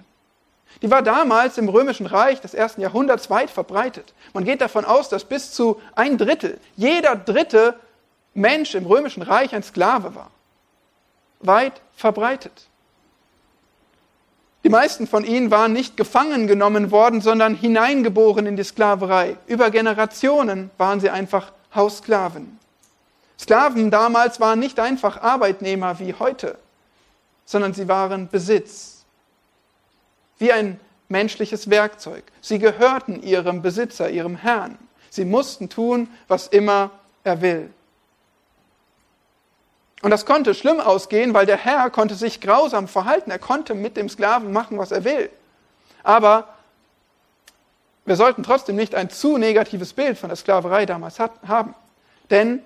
[0.83, 4.15] Die war damals im Römischen Reich des ersten Jahrhunderts weit verbreitet.
[4.33, 7.79] Man geht davon aus, dass bis zu ein Drittel, jeder dritte
[8.35, 10.31] Mensch im Römischen Reich ein Sklave war.
[11.41, 12.69] Weit verbreitet.
[14.63, 19.37] Die meisten von ihnen waren nicht gefangen genommen worden, sondern hineingeboren in die Sklaverei.
[19.47, 22.59] Über Generationen waren sie einfach Haussklaven.
[23.39, 26.59] Sklaven damals waren nicht einfach Arbeitnehmer wie heute,
[27.47, 29.00] sondern sie waren Besitz,
[30.41, 32.25] wie ein menschliches Werkzeug.
[32.41, 34.79] Sie gehörten ihrem Besitzer, ihrem Herrn.
[35.11, 36.91] Sie mussten tun, was immer
[37.25, 37.71] er will.
[40.03, 43.31] Und das konnte schlimm ausgehen, weil der Herr konnte sich grausam verhalten.
[43.31, 45.31] Er konnte mit dem Sklaven machen, was er will.
[46.03, 46.49] Aber
[48.07, 51.75] wir sollten trotzdem nicht ein zu negatives Bild von der Sklaverei damals haben.
[52.31, 52.63] Denn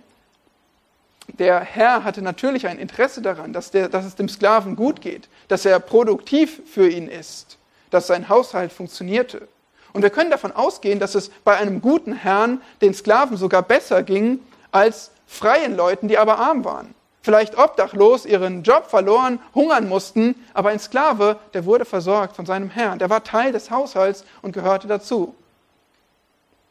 [1.28, 5.28] der Herr hatte natürlich ein Interesse daran, dass, der, dass es dem Sklaven gut geht,
[5.48, 7.58] dass er produktiv für ihn ist,
[7.94, 9.48] dass sein Haushalt funktionierte.
[9.92, 14.02] Und wir können davon ausgehen, dass es bei einem guten Herrn den Sklaven sogar besser
[14.02, 14.40] ging
[14.72, 16.94] als freien Leuten, die aber arm waren.
[17.22, 22.68] Vielleicht obdachlos, ihren Job verloren, hungern mussten, aber ein Sklave, der wurde versorgt von seinem
[22.68, 22.98] Herrn.
[22.98, 25.34] Der war Teil des Haushalts und gehörte dazu.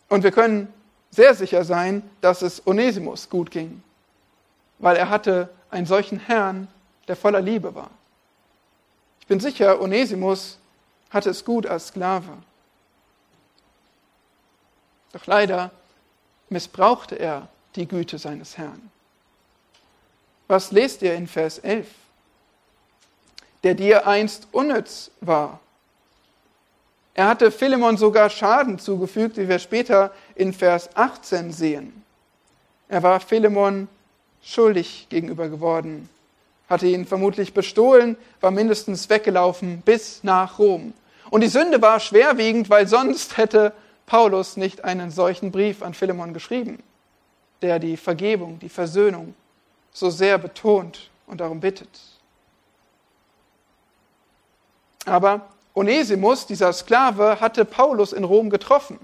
[0.10, 0.72] Und wir können
[1.10, 3.82] sehr sicher sein, dass es Onesimus gut ging
[4.84, 6.68] weil er hatte einen solchen Herrn,
[7.08, 7.90] der voller Liebe war.
[9.22, 10.60] Ich bin sicher, Onesimus
[11.14, 12.38] hatte es gut als Sklave.
[15.14, 15.72] Doch leider
[16.50, 18.92] missbrauchte er die Güte seines Herrn.
[20.48, 21.88] Was lest ihr in Vers 11?
[23.64, 25.60] Der dir einst unnütz war.
[27.14, 32.04] Er hatte Philemon sogar Schaden zugefügt, wie wir später in Vers 18 sehen.
[32.90, 33.88] Er war Philemon
[34.44, 36.10] schuldig gegenüber geworden,
[36.70, 40.94] hatte ihn vermutlich bestohlen, war mindestens weggelaufen bis nach Rom.
[41.34, 43.74] Und die Sünde war schwerwiegend, weil sonst hätte
[44.06, 46.84] Paulus nicht einen solchen Brief an Philemon geschrieben,
[47.64, 49.34] der die Vergebung, die Versöhnung
[49.92, 51.90] so sehr betont und darum bittet.
[55.08, 59.00] Aber Onesimus, dieser Sklave, hatte Paulus in Rom getroffen.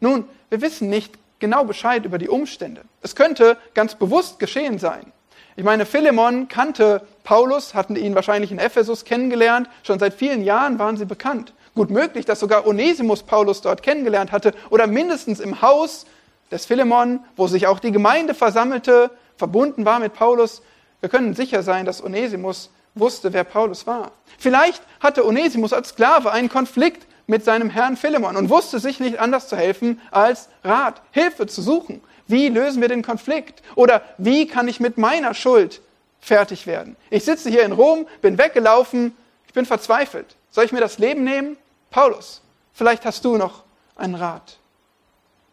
[0.00, 2.80] Nun, wir wissen nicht genau Bescheid über die Umstände.
[3.02, 5.12] Es könnte ganz bewusst geschehen sein.
[5.54, 10.78] Ich meine, Philemon kannte Paulus, hatten ihn wahrscheinlich in Ephesus kennengelernt, schon seit vielen Jahren
[10.78, 11.52] waren sie bekannt.
[11.74, 16.06] Gut möglich, dass sogar Onesimus Paulus dort kennengelernt hatte oder mindestens im Haus
[16.50, 20.62] des Philemon, wo sich auch die Gemeinde versammelte, verbunden war mit Paulus.
[21.00, 24.12] Wir können sicher sein, dass Onesimus wusste, wer Paulus war.
[24.38, 29.18] Vielleicht hatte Onesimus als Sklave einen Konflikt mit seinem Herrn Philemon und wusste sich nicht
[29.18, 32.00] anders zu helfen, als Rat, Hilfe zu suchen.
[32.28, 33.62] Wie lösen wir den Konflikt?
[33.74, 35.80] Oder wie kann ich mit meiner Schuld
[36.20, 36.96] fertig werden?
[37.10, 39.14] Ich sitze hier in Rom, bin weggelaufen,
[39.46, 40.36] ich bin verzweifelt.
[40.50, 41.56] Soll ich mir das Leben nehmen?
[41.94, 43.62] Paulus, vielleicht hast du noch
[43.94, 44.58] einen Rat.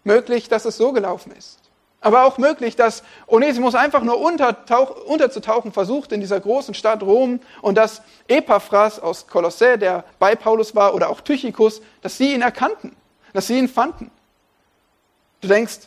[0.04, 1.60] Möglich, dass es so gelaufen ist.
[1.99, 7.75] Aber auch möglich, dass Onesimus einfach nur unterzutauchen versucht in dieser großen Stadt Rom und
[7.75, 12.95] dass Epaphras aus Kolossä, der bei Paulus war, oder auch Tychicus, dass sie ihn erkannten,
[13.34, 14.10] dass sie ihn fanden.
[15.41, 15.82] Du denkst,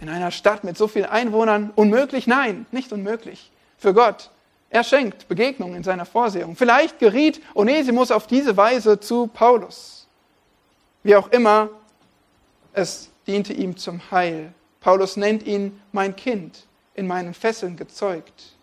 [0.00, 2.26] in einer Stadt mit so vielen Einwohnern, unmöglich?
[2.26, 3.52] Nein, nicht unmöglich.
[3.76, 4.32] Für Gott.
[4.70, 6.56] Er schenkt Begegnungen in seiner Vorsehung.
[6.56, 10.06] Vielleicht geriet Onesimus auf diese Weise zu Paulus.
[11.02, 11.70] Wie auch immer,
[12.72, 18.56] es diente ihm zum Heil Paulus nennt ihn mein Kind, in meinen Fesseln gezeugt.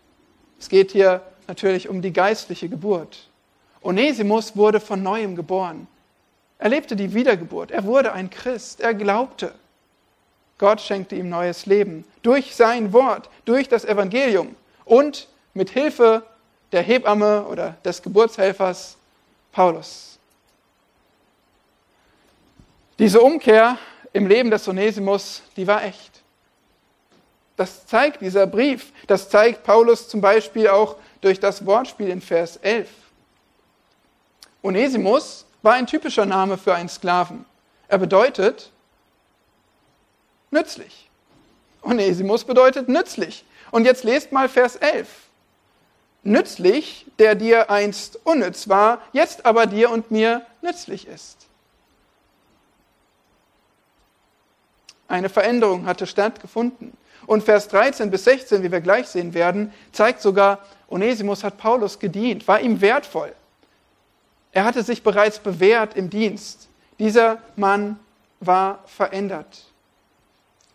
[0.58, 3.28] Es geht hier natürlich um die geistliche Geburt.
[3.82, 5.86] Onesimus wurde von neuem geboren.
[6.58, 7.70] Er lebte die Wiedergeburt.
[7.70, 8.80] Er wurde ein Christ.
[8.80, 9.54] Er glaubte.
[10.58, 16.22] Gott schenkte ihm neues Leben durch sein Wort, durch das Evangelium und mit Hilfe
[16.70, 18.96] der Hebamme oder des Geburtshelfers
[19.52, 20.18] Paulus.
[22.98, 23.78] Diese Umkehr
[24.12, 26.22] im Leben des Onesimus, die war echt.
[27.56, 28.92] Das zeigt dieser Brief.
[29.06, 32.88] Das zeigt Paulus zum Beispiel auch durch das Wortspiel in Vers 11.
[34.62, 37.46] Onesimus war ein typischer Name für einen Sklaven.
[37.88, 38.70] Er bedeutet
[40.50, 41.08] nützlich.
[41.82, 43.44] Onesimus bedeutet nützlich.
[43.70, 45.25] Und jetzt lest mal Vers 11.
[46.26, 51.46] Nützlich, der dir einst unnütz war, jetzt aber dir und mir nützlich ist.
[55.06, 56.96] Eine Veränderung hatte stattgefunden.
[57.26, 60.58] Und Vers 13 bis 16, wie wir gleich sehen werden, zeigt sogar,
[60.88, 63.32] Onesimus hat Paulus gedient, war ihm wertvoll.
[64.50, 66.68] Er hatte sich bereits bewährt im Dienst.
[66.98, 68.00] Dieser Mann
[68.40, 69.64] war verändert.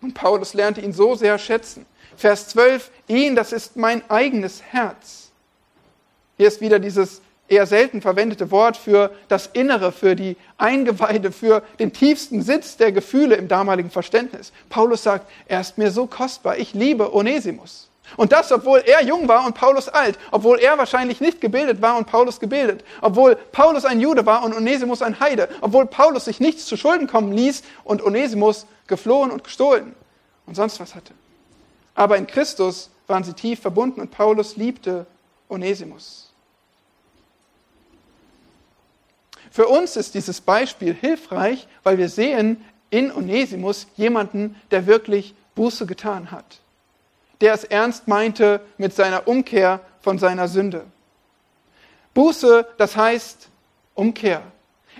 [0.01, 1.85] Und Paulus lernte ihn so sehr schätzen.
[2.15, 5.20] Vers 12, ihn, das ist mein eigenes Herz.
[6.41, 11.62] Hier ist wieder dieses eher selten verwendete Wort für das Innere, für die Eingeweide, für
[11.77, 14.51] den tiefsten Sitz der Gefühle im damaligen Verständnis.
[14.67, 17.91] Paulus sagt, er ist mir so kostbar, ich liebe Onesimus.
[18.17, 21.95] Und das, obwohl er jung war und Paulus alt, obwohl er wahrscheinlich nicht gebildet war
[21.95, 26.39] und Paulus gebildet, obwohl Paulus ein Jude war und Onesimus ein Heide, obwohl Paulus sich
[26.39, 29.93] nichts zu Schulden kommen ließ und Onesimus geflohen und gestohlen
[30.47, 31.13] und sonst was hatte.
[31.93, 35.06] Aber in Christus waren sie tief verbunden und Paulus liebte
[35.51, 36.31] Onesimus.
[39.51, 45.85] Für uns ist dieses Beispiel hilfreich, weil wir sehen in Onesimus jemanden, der wirklich Buße
[45.85, 46.59] getan hat,
[47.41, 50.85] der es ernst meinte mit seiner Umkehr von seiner Sünde.
[52.13, 53.49] Buße, das heißt
[53.93, 54.41] Umkehr.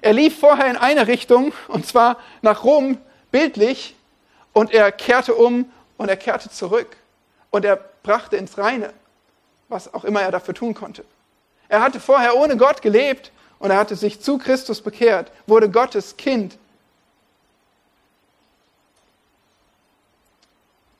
[0.02, 2.98] Er lief vorher in eine Richtung, und zwar nach Rom,
[3.32, 3.96] bildlich,
[4.54, 6.98] und er kehrte um und er kehrte zurück.
[7.52, 8.94] Und er brachte ins Reine,
[9.70, 11.06] was auch immer er dafür tun konnte.
[11.70, 13.32] Er hatte vorher ohne Gott gelebt
[13.62, 16.58] und er hatte sich zu Christus bekehrt, wurde Gottes Kind.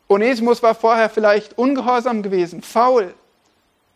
[0.08, 3.14] Onesimus war vorher vielleicht ungehorsam gewesen, faul,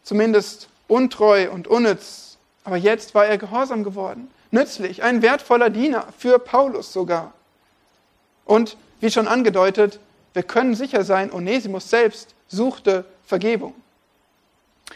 [0.01, 6.39] zumindest untreu und unnütz, aber jetzt war er gehorsam geworden, nützlich, ein wertvoller Diener, für
[6.39, 7.34] Paulus sogar.
[8.45, 9.99] Und wie schon angedeutet,
[10.34, 13.75] wir können sicher sein, Onesimus selbst suchte Vergebung.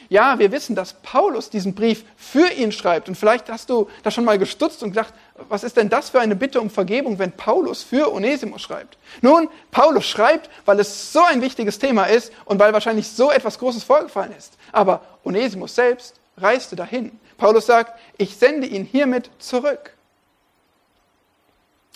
[0.08, 3.10] Ja, wir wissen, dass Paulus diesen Brief für ihn schreibt.
[3.10, 5.13] Und vielleicht hast du da schon mal gestutzt und gedacht,
[5.49, 8.97] was ist denn das für eine Bitte um Vergebung, wenn Paulus für Onesimus schreibt?
[9.21, 13.58] Nun, Paulus schreibt, weil es so ein wichtiges Thema ist und weil wahrscheinlich so etwas
[13.60, 14.54] Großes vorgefallen ist.
[14.71, 17.19] Aber Onesimus selbst reiste dahin.
[17.38, 19.93] Paulus sagt, ich sende ihn hiermit zurück.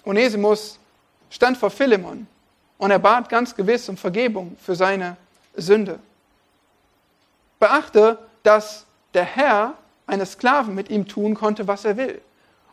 [0.06, 0.80] Onesimus
[1.30, 2.28] stand vor Philemon
[2.78, 5.18] und er bat ganz gewiss um Vergebung für seine
[5.56, 6.00] Sünde.
[7.64, 12.22] Beachte, dass der Herr eines Sklaven mit ihm tun konnte, was er will.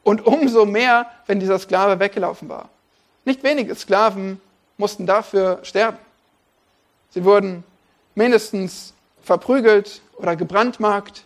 [0.03, 2.69] Und umso mehr, wenn dieser Sklave weggelaufen war.
[3.25, 4.41] Nicht wenige Sklaven
[4.79, 5.99] mussten dafür sterben.
[7.11, 7.63] Sie wurden
[8.17, 11.23] mindestens verprügelt oder gebrandmarkt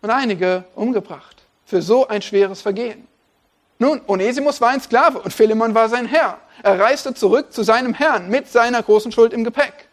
[0.00, 3.06] und einige umgebracht für so ein schweres Vergehen.
[3.78, 6.38] Nun, Onesimus war ein Sklave und Philemon war sein Herr.
[6.62, 9.86] Er reiste zurück zu seinem Herrn mit seiner großen Schuld im Gepäck.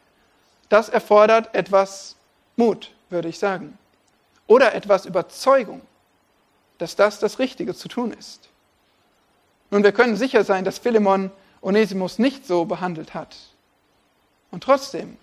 [0.70, 2.16] Das erfordert etwas
[2.56, 3.78] Mut, würde ich sagen.
[4.48, 5.82] Oder etwas Überzeugung,
[6.78, 8.50] dass das das Richtige zu tun ist.
[9.72, 13.36] Nun, wir können sicher sein, dass Philemon Onesimus nicht so behandelt hat.
[14.52, 15.18] Und trotzdem,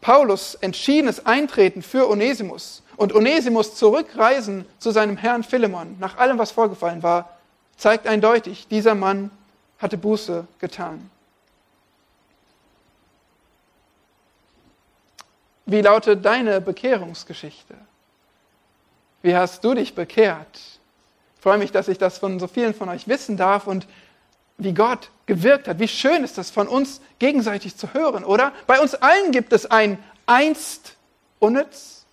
[0.00, 6.50] Paulus entschiedenes Eintreten für Onesimus und Onesimus zurückreisen zu seinem Herrn Philemon, nach allem, was
[6.50, 7.38] vorgefallen war,
[7.76, 9.30] zeigt eindeutig, dieser Mann
[9.78, 11.10] hatte Buße getan.
[15.66, 17.74] Wie lautet deine Bekehrungsgeschichte?
[19.22, 20.60] Wie hast du dich bekehrt?
[21.36, 23.86] Ich freue mich, dass ich das von so vielen von euch wissen darf und
[24.58, 25.78] wie Gott gewirkt hat.
[25.78, 28.52] Wie schön ist das von uns gegenseitig zu hören, oder?
[28.66, 30.96] Bei uns allen gibt es ein einst
[31.38, 32.04] unnütz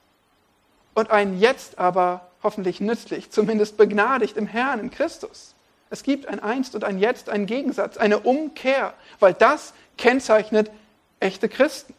[0.93, 5.55] und ein jetzt aber hoffentlich nützlich, zumindest begnadigt im Herrn, in Christus.
[5.89, 10.71] Es gibt ein einst und ein jetzt, einen Gegensatz, eine Umkehr, weil das kennzeichnet
[11.19, 11.93] echte Christen.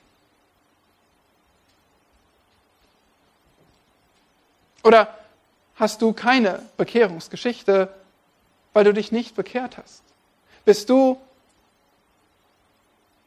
[4.82, 5.16] Oder
[5.76, 7.88] hast du keine Bekehrungsgeschichte,
[8.72, 10.02] weil du dich nicht bekehrt hast?
[10.64, 11.20] Bist du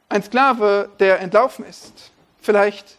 [0.08, 2.10] ein Sklave, der entlaufen ist?
[2.40, 2.98] Vielleicht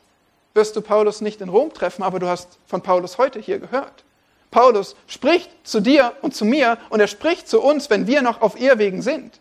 [0.54, 4.04] wirst du Paulus nicht in Rom treffen, aber du hast von Paulus heute hier gehört.
[4.52, 8.42] Paulus spricht zu dir und zu mir und er spricht zu uns, wenn wir noch
[8.42, 9.40] auf Irrwegen sind.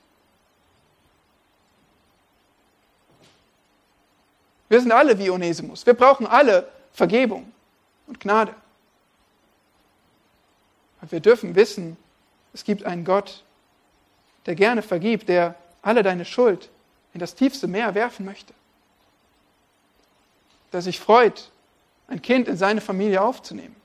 [4.68, 5.86] Wir sind alle wie Onesimus.
[5.86, 7.52] Wir brauchen alle Vergebung
[8.06, 8.54] und Gnade.
[11.06, 11.96] Aber wir dürfen wissen,
[12.52, 13.44] es gibt einen Gott,
[14.44, 16.68] der gerne vergibt, der alle deine Schuld
[17.14, 18.52] in das tiefste Meer werfen möchte.
[20.72, 21.52] Der sich freut,
[22.08, 23.76] ein Kind in seine Familie aufzunehmen.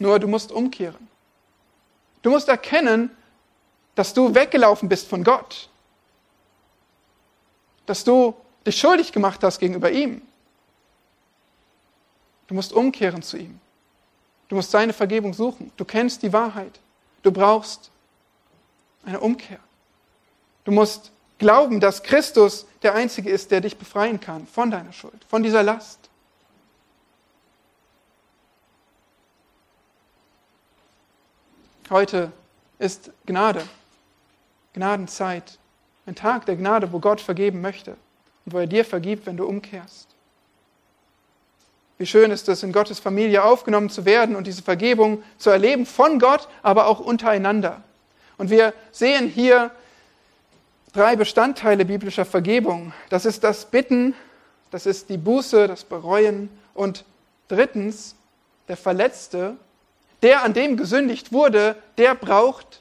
[0.00, 1.08] Nur du musst umkehren.
[2.22, 3.10] Du musst erkennen,
[3.94, 5.68] dass du weggelaufen bist von Gott.
[7.86, 8.34] Dass du
[8.66, 10.22] dich schuldig gemacht hast gegenüber ihm.
[12.50, 13.60] Du musst umkehren zu ihm.
[14.48, 15.70] Du musst seine Vergebung suchen.
[15.76, 16.80] Du kennst die Wahrheit.
[17.22, 17.92] Du brauchst
[19.04, 19.60] eine Umkehr.
[20.64, 25.24] Du musst glauben, dass Christus der Einzige ist, der dich befreien kann von deiner Schuld,
[25.28, 26.00] von dieser Last.
[31.88, 32.32] Heute
[32.80, 33.62] ist Gnade,
[34.72, 35.56] Gnadenzeit,
[36.04, 37.92] ein Tag der Gnade, wo Gott vergeben möchte
[38.44, 40.09] und wo er dir vergibt, wenn du umkehrst.
[42.00, 45.84] Wie schön ist es, in Gottes Familie aufgenommen zu werden und diese Vergebung zu erleben
[45.84, 47.82] von Gott, aber auch untereinander.
[48.38, 49.70] Und wir sehen hier
[50.94, 52.94] drei Bestandteile biblischer Vergebung.
[53.10, 54.14] Das ist das Bitten,
[54.70, 57.04] das ist die Buße, das Bereuen und
[57.48, 58.14] drittens
[58.66, 59.56] der Verletzte,
[60.22, 62.80] der an dem gesündigt wurde, der braucht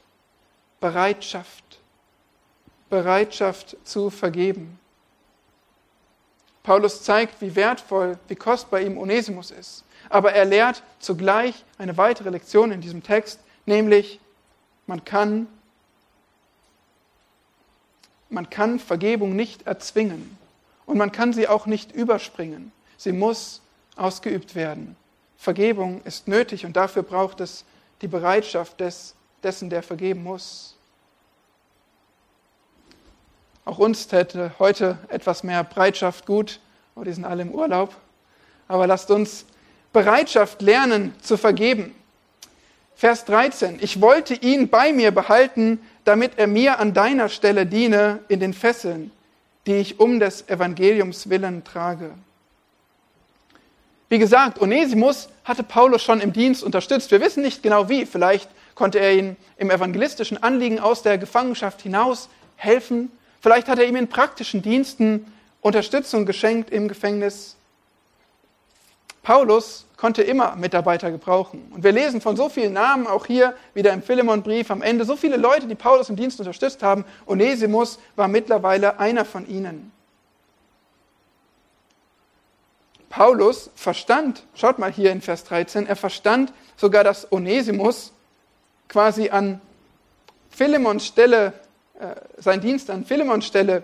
[0.80, 1.66] Bereitschaft.
[2.90, 4.80] Bereitschaft zu vergeben.
[6.70, 9.84] Paulus zeigt, wie wertvoll, wie kostbar ihm Onesimus ist.
[10.08, 14.20] Aber er lehrt zugleich eine weitere Lektion in diesem Text, nämlich
[14.86, 15.48] man kann,
[18.30, 20.38] man kann Vergebung nicht erzwingen
[20.86, 22.72] und man kann sie auch nicht überspringen.
[22.98, 23.62] Sie muss
[23.96, 24.96] ausgeübt werden.
[25.40, 27.66] Vergebung ist nötig und dafür braucht es
[28.04, 30.76] die Bereitschaft des, dessen, der vergeben muss.
[33.70, 36.60] Auch uns täte heute etwas mehr Bereitschaft gut,
[36.96, 37.96] aber die sind alle im Urlaub.
[38.68, 39.46] Aber lasst uns
[39.94, 41.94] Bereitschaft lernen zu vergeben.
[42.96, 43.78] Vers 13.
[43.80, 48.56] Ich wollte ihn bei mir behalten, damit er mir an deiner Stelle diene in den
[48.56, 49.12] Fesseln,
[49.68, 52.10] die ich um des Evangeliums willen trage.
[54.10, 57.12] Wie gesagt, Onesimus hatte Paulus schon im Dienst unterstützt.
[57.12, 58.08] Wir wissen nicht genau wie.
[58.08, 63.12] Vielleicht konnte er ihn im evangelistischen Anliegen aus der Gefangenschaft hinaus helfen.
[63.42, 65.32] Vielleicht hat er ihm in praktischen Diensten
[65.62, 67.56] Unterstützung geschenkt im Gefängnis.
[69.24, 71.72] Paulus konnte immer Mitarbeiter gebrauchen.
[71.74, 75.18] Und wir lesen von so vielen Namen, auch hier wieder im Philemonbrief am Ende, so
[75.18, 77.04] viele Leute, die Paulus im Dienst unterstützt haben.
[77.26, 79.92] Onesimus war mittlerweile einer von ihnen.
[83.10, 88.14] Paulus verstand, schaut mal hier in Vers 13, er verstand sogar, dass Onesimus
[88.88, 89.60] quasi an
[90.50, 91.54] Philemons Stelle,
[92.38, 93.84] sein Dienst an Philemons Stelle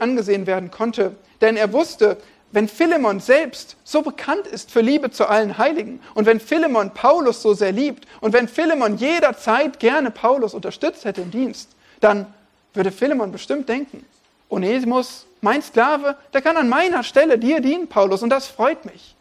[0.00, 1.14] angesehen werden konnte.
[1.40, 2.16] Denn er wusste,
[2.52, 7.42] wenn Philemon selbst so bekannt ist für Liebe zu allen Heiligen und wenn Philemon Paulus
[7.42, 12.26] so sehr liebt und wenn Philemon jederzeit gerne Paulus unterstützt hätte im Dienst, dann
[12.74, 14.04] würde Philemon bestimmt denken,
[14.48, 19.14] Onesimus, mein Sklave, der kann an meiner Stelle dir dienen, Paulus, und das freut mich.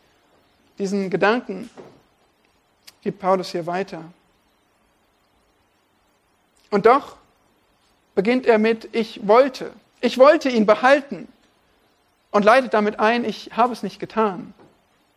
[0.79, 1.69] Diesen Gedanken
[3.01, 4.03] gibt Paulus hier weiter.
[6.71, 7.17] Und doch
[8.19, 11.29] beginnt er mit, ich wollte, ich wollte ihn behalten
[12.31, 14.53] und leitet damit ein, ich habe es nicht getan.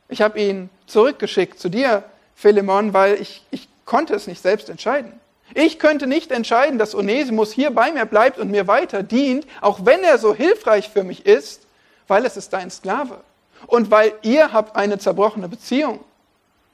[0.09, 2.05] Ich habe ihn zurückgeschickt zu dir,
[2.37, 5.19] Philemon, weil ich, ich konnte es nicht selbst entscheiden.
[5.53, 9.85] Ich könnte nicht entscheiden, dass Onesimus hier bei mir bleibt und mir weiter dient, auch
[9.85, 11.67] wenn er so hilfreich für mich ist,
[12.07, 13.19] weil es ist dein Sklave.
[13.67, 16.05] Und weil ihr habt eine zerbrochene Beziehung.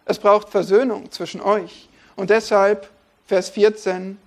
[0.05, 1.89] Es braucht Versöhnung zwischen euch.
[2.16, 2.91] Und deshalb,
[3.24, 4.18] Vers 14,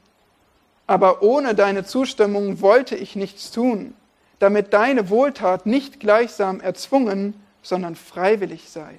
[0.91, 3.93] aber ohne deine Zustimmung wollte ich nichts tun,
[4.39, 7.33] damit deine Wohltat nicht gleichsam erzwungen,
[7.63, 8.95] sondern freiwillig sei.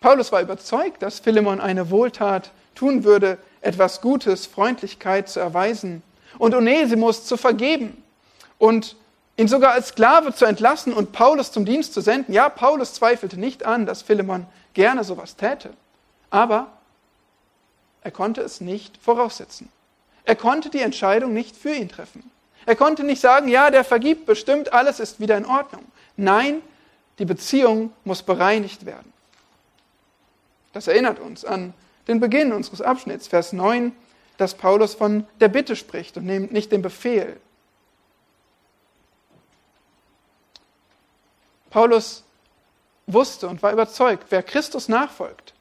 [0.00, 6.02] Paulus war überzeugt, dass Philemon eine Wohltat tun würde, etwas Gutes, Freundlichkeit zu erweisen
[6.38, 8.02] und Onesimus zu vergeben
[8.58, 8.96] und
[9.36, 12.32] ihn sogar als Sklave zu entlassen und Paulus zum Dienst zu senden.
[12.32, 15.70] Ja, Paulus zweifelte nicht an, dass Philemon gerne sowas täte,
[16.30, 16.77] aber
[18.02, 19.70] er konnte es nicht voraussetzen.
[20.24, 22.30] Er konnte die Entscheidung nicht für ihn treffen.
[22.66, 25.84] Er konnte nicht sagen, ja, der vergibt bestimmt, alles ist wieder in Ordnung.
[26.16, 26.60] Nein,
[27.18, 29.12] die Beziehung muss bereinigt werden.
[30.72, 31.72] Das erinnert uns an
[32.06, 33.92] den Beginn unseres Abschnitts, Vers 9,
[34.36, 37.40] dass Paulus von der Bitte spricht und nicht dem Befehl.
[41.70, 42.24] Paulus
[43.06, 45.54] wusste und war überzeugt, wer Christus nachfolgt,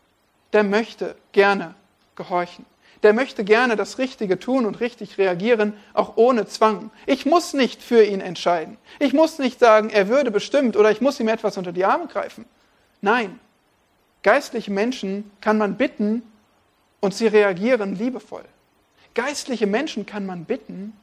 [0.53, 1.75] der möchte gerne
[2.17, 2.65] gehorchen
[3.03, 6.91] der möchte gerne das Richtige tun und richtig reagieren, auch ohne Zwang.
[7.05, 8.77] Ich muss nicht für ihn entscheiden.
[8.99, 12.07] Ich muss nicht sagen, er würde bestimmt oder ich muss ihm etwas unter die Arme
[12.07, 12.45] greifen.
[13.01, 13.39] Nein,
[14.23, 16.23] geistliche Menschen kann man bitten
[16.99, 18.45] und sie reagieren liebevoll.
[19.13, 20.93] Geistliche Menschen kann man bitten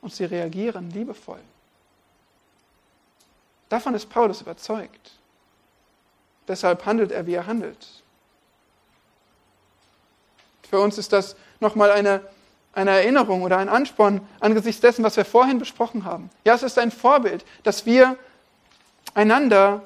[0.00, 1.40] und sie reagieren liebevoll.
[3.68, 5.12] Davon ist Paulus überzeugt.
[6.48, 8.02] Deshalb handelt er, wie er handelt.
[10.70, 12.20] Für uns ist das nochmal eine,
[12.72, 16.30] eine Erinnerung oder ein Ansporn angesichts dessen, was wir vorhin besprochen haben.
[16.44, 18.16] Ja, es ist ein Vorbild, dass wir
[19.14, 19.82] einander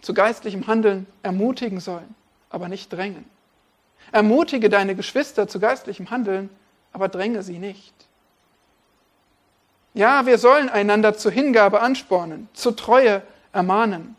[0.00, 2.14] zu geistlichem Handeln ermutigen sollen,
[2.48, 3.26] aber nicht drängen.
[4.12, 6.48] Ermutige deine Geschwister zu geistlichem Handeln,
[6.94, 7.92] aber dränge sie nicht.
[9.92, 13.20] Ja, wir sollen einander zur Hingabe anspornen, zur Treue
[13.52, 14.16] ermahnen,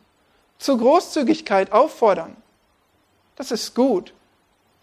[0.59, 2.35] zur Großzügigkeit auffordern.
[3.35, 4.13] Das ist gut.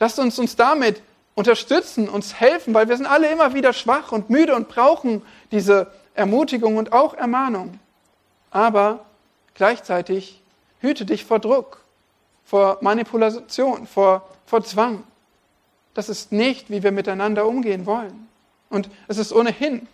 [0.05, 1.01] Lasst uns uns damit
[1.35, 5.91] unterstützen, uns helfen, weil wir sind alle immer wieder schwach und müde und brauchen diese
[6.13, 7.81] Ermutigung und auch Ermahnung.
[8.51, 9.07] Aber
[9.55, 10.43] gleichzeitig
[10.81, 11.83] hüte dich vor Druck,
[12.45, 15.05] vor Manipulation, vor, vor Zwang.
[15.95, 18.29] Das ist nicht, wie wir miteinander umgehen wollen.
[18.69, 19.89] Und es ist ohnehin,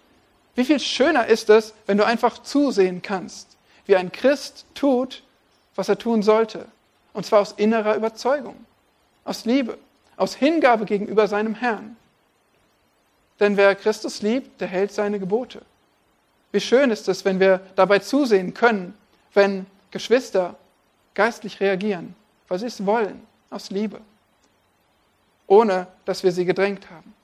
[0.57, 3.57] wie viel schöner ist es, wenn du einfach zusehen kannst,
[3.87, 5.23] wie ein Christ tut,
[5.77, 6.67] was er tun sollte.
[7.13, 8.57] Und zwar aus innerer Überzeugung,
[9.25, 9.79] aus Liebe
[10.21, 11.97] aus Hingabe gegenüber seinem Herrn.
[13.41, 15.63] denn wer Christus liebt, der hält seine Gebote.
[16.53, 18.93] Wie schön ist es, wenn wir dabei zusehen können,
[19.33, 20.57] wenn Geschwister
[21.15, 22.15] geistlich reagieren,
[22.49, 24.03] weil sie es wollen, aus Liebe,
[25.47, 27.15] ohne dass wir sie gedrängt haben.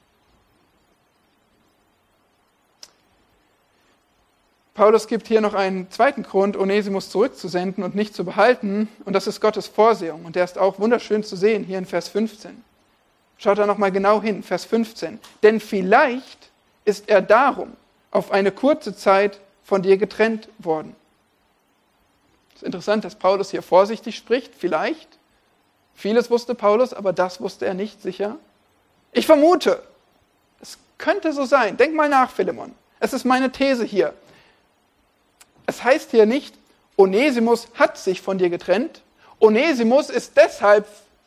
[4.73, 9.27] Paulus gibt hier noch einen zweiten Grund, Onesimus zurückzusenden und nicht zu behalten, und das
[9.27, 10.25] ist Gottes Vorsehung.
[10.25, 12.65] Und der ist auch wunderschön zu sehen hier in Vers 15.
[13.39, 15.19] Schaut da nochmal genau hin, Vers 15.
[15.43, 16.51] Denn vielleicht
[16.85, 17.77] ist er darum
[18.11, 20.95] auf eine kurze Zeit von dir getrennt worden.
[22.55, 25.19] Es ist interessant, dass Paulus hier vorsichtig spricht, vielleicht.
[25.95, 28.37] Vieles wusste Paulus, aber das wusste er nicht sicher.
[29.13, 29.83] Ich vermute,
[30.61, 31.77] es könnte so sein.
[31.77, 32.75] Denk mal nach, Philemon.
[33.01, 34.15] Es ist meine These hier.
[35.67, 36.55] Es heißt hier nicht,
[36.97, 39.03] Onesimus hat sich von dir getrennt.
[39.39, 40.87] Onesimus ist deshalb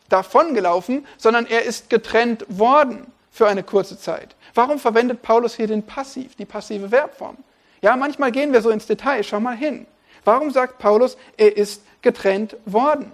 [0.09, 4.35] davongelaufen, sondern er ist getrennt worden für eine kurze Zeit.
[4.53, 7.37] Warum verwendet Paulus hier den Passiv, die passive Verbform?
[7.81, 9.85] Ja, manchmal gehen wir so ins Detail, schau mal hin.
[10.25, 13.11] Warum sagt Paulus, er ist getrennt worden?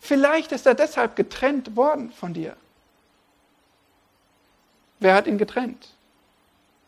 [0.00, 2.56] Vielleicht ist er deshalb getrennt worden von dir.
[5.00, 5.88] Wer hat ihn getrennt?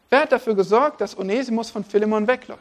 [0.08, 2.60] Wer hat dafür gesorgt, dass Onesimus von Philemon wegläuft?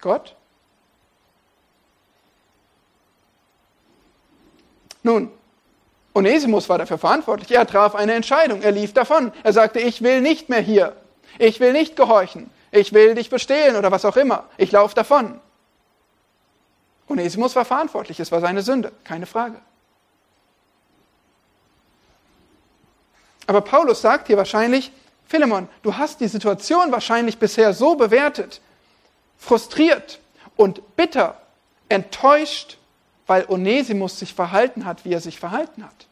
[0.00, 0.34] Gott?
[5.02, 5.30] Nun,
[6.14, 7.50] Onesimus war dafür verantwortlich.
[7.50, 8.62] Er traf eine Entscheidung.
[8.62, 9.32] Er lief davon.
[9.42, 10.96] Er sagte, ich will nicht mehr hier.
[11.38, 12.50] Ich will nicht gehorchen.
[12.72, 14.44] Ich will dich bestehlen oder was auch immer.
[14.56, 15.40] Ich laufe davon.
[17.08, 18.20] Onesimus war verantwortlich.
[18.20, 18.92] Es war seine Sünde.
[19.04, 19.60] Keine Frage.
[23.46, 24.92] Aber Paulus sagt hier wahrscheinlich,
[25.26, 28.60] Philemon, du hast die Situation wahrscheinlich bisher so bewertet,
[29.38, 30.20] frustriert
[30.56, 31.40] und bitter,
[31.88, 32.78] enttäuscht,
[33.30, 36.08] weil Onesimus sich verhalten hat, wie er sich verhalten hat.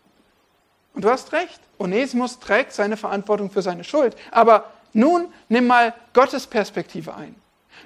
[0.94, 4.16] Und du hast recht, Onesimus trägt seine Verantwortung für seine Schuld.
[4.30, 7.34] Aber nun nimm mal Gottes Perspektive ein.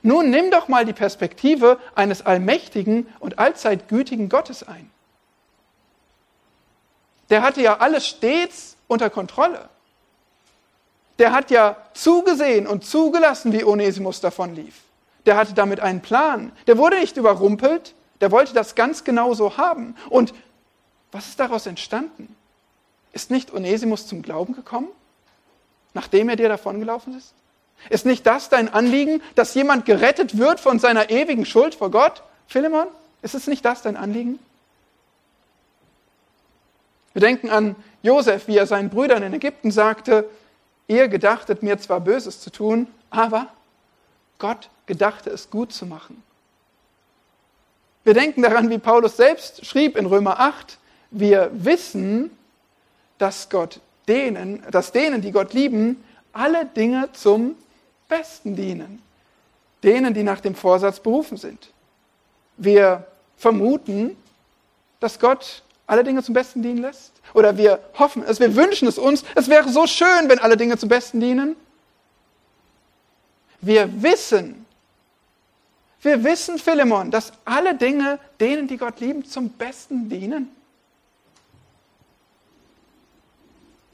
[0.03, 4.91] Nun nimm doch mal die Perspektive eines allmächtigen und allzeit gütigen Gottes ein.
[7.31, 9.71] Der hatte ja alles stets unter Kontrolle.
[11.19, 14.83] Der hat ja zugesehen und zugelassen, wie Onesimus davonlief
[15.27, 16.53] der hatte damit einen Plan.
[16.67, 19.97] Der wurde nicht überrumpelt, der wollte das ganz genau so haben.
[20.09, 20.33] Und
[21.11, 22.35] was ist daraus entstanden?
[23.13, 24.89] Ist nicht Onesimus zum Glauben gekommen,
[25.93, 27.35] nachdem er dir davongelaufen ist?
[27.91, 32.23] Ist nicht das dein Anliegen, dass jemand gerettet wird von seiner ewigen Schuld vor Gott?
[32.47, 32.87] Philemon,
[33.23, 34.39] ist es nicht das dein Anliegen?
[37.13, 40.31] Wir denken an Josef, wie er seinen Brüdern in Ägypten sagte,
[40.87, 43.49] ihr gedachtet mir zwar Böses zu tun, aber
[44.39, 46.23] Gott gedachte es gut zu machen.
[48.05, 50.79] Wir denken daran, wie Paulus selbst schrieb in Römer 8,
[51.11, 52.31] wir wissen,
[53.19, 57.57] dass Gott denen, dass denen, die Gott lieben, alle Dinge zum
[58.09, 59.01] Besten dienen.
[59.83, 61.71] Denen, die nach dem Vorsatz berufen sind.
[62.57, 64.17] Wir vermuten,
[65.01, 67.13] dass Gott alle Dinge zum Besten dienen lässt.
[67.35, 69.25] Oder wir hoffen es, wir wünschen es uns.
[69.35, 71.57] Es wäre so schön, wenn alle Dinge zum Besten dienen.
[73.61, 74.62] Wir wissen,
[76.03, 80.55] wir wissen, Philemon, dass alle Dinge denen, die Gott lieben, zum Besten dienen.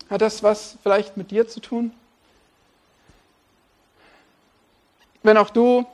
[0.09, 1.93] Hat das was vielleicht mit dir zu tun?
[5.23, 5.85] Wenn auch du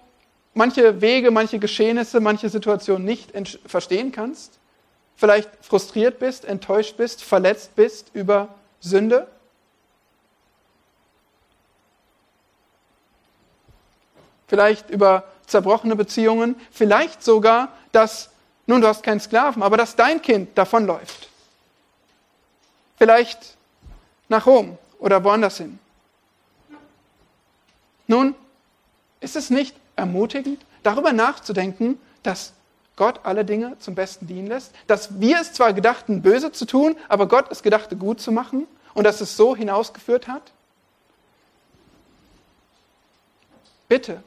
[0.55, 3.33] manche Wege, manche Geschehnisse, manche Situationen nicht
[3.67, 4.61] verstehen kannst,
[5.17, 9.27] vielleicht frustriert bist, enttäuscht bist, verletzt bist über Sünde,
[14.47, 18.31] vielleicht über zerbrochene Beziehungen, vielleicht sogar, dass,
[18.67, 21.29] nun, du hast keinen Sklaven, aber dass dein Kind davonläuft.
[22.97, 23.57] Vielleicht
[24.29, 25.79] nach Rom oder woanders hin.
[28.07, 28.35] Nun,
[29.21, 32.53] ist es nicht ermutigend, darüber nachzudenken, dass
[32.97, 36.97] Gott alle Dinge zum Besten dienen lässt, dass wir es zwar gedachten, böse zu tun,
[37.09, 40.53] aber Gott es gedachte, gut zu machen und dass es so hinausgeführt hat?
[43.89, 44.23] Bitte,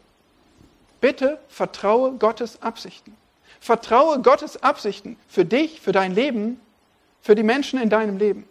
[1.02, 3.16] Bitte vertraue Gottes Absichten.
[3.60, 6.60] Vertraue Gottes Absichten für dich, für dein Leben,
[7.22, 8.48] für die Menschen in deinem Leben.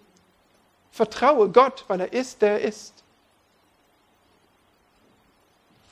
[0.91, 3.05] Vertraue Gott, weil er ist, der er ist.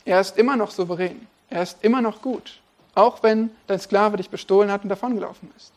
[0.05, 1.26] Er ist immer noch souverän.
[1.50, 2.61] Er ist immer noch gut.
[2.94, 5.72] Auch wenn dein Sklave dich bestohlen hat und davongelaufen ist.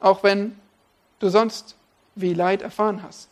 [0.00, 0.58] Auch wenn
[1.20, 1.76] du sonst
[2.14, 3.28] wie Leid erfahren hast.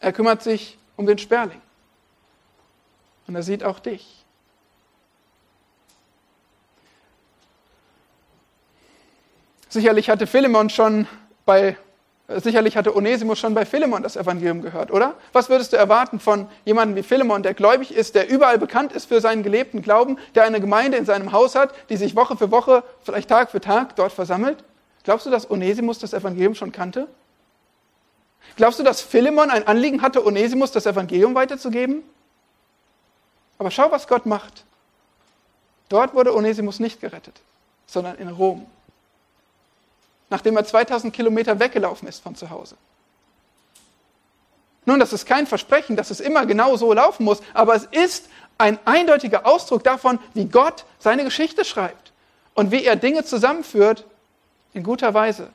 [0.00, 1.60] Er kümmert sich um den Sperling.
[3.26, 4.24] Und er sieht auch dich.
[9.68, 11.06] Sicherlich hatte Philemon schon
[11.46, 11.76] bei
[12.28, 15.14] Sicherlich hatte Onesimus schon bei Philemon das Evangelium gehört, oder?
[15.32, 19.06] Was würdest du erwarten von jemandem wie Philemon, der gläubig ist, der überall bekannt ist
[19.06, 22.50] für seinen gelebten Glauben, der eine Gemeinde in seinem Haus hat, die sich Woche für
[22.50, 24.64] Woche, vielleicht Tag für Tag dort versammelt?
[25.04, 27.08] Glaubst du, dass Onesimus das Evangelium schon kannte?
[28.56, 32.02] Glaubst du, dass Philemon ein Anliegen hatte, Onesimus das Evangelium weiterzugeben?
[33.58, 34.64] Aber schau, was Gott macht.
[35.88, 37.40] Dort wurde Onesimus nicht gerettet,
[37.86, 38.66] sondern in Rom
[40.32, 42.74] nachdem er 2000 Kilometer weggelaufen ist von zu Hause.
[44.86, 48.30] Nun, das ist kein Versprechen, dass es immer genau so laufen muss, aber es ist
[48.56, 52.12] ein eindeutiger Ausdruck davon, wie Gott seine Geschichte schreibt
[52.54, 54.06] und wie er Dinge zusammenführt
[54.72, 55.50] in guter Weise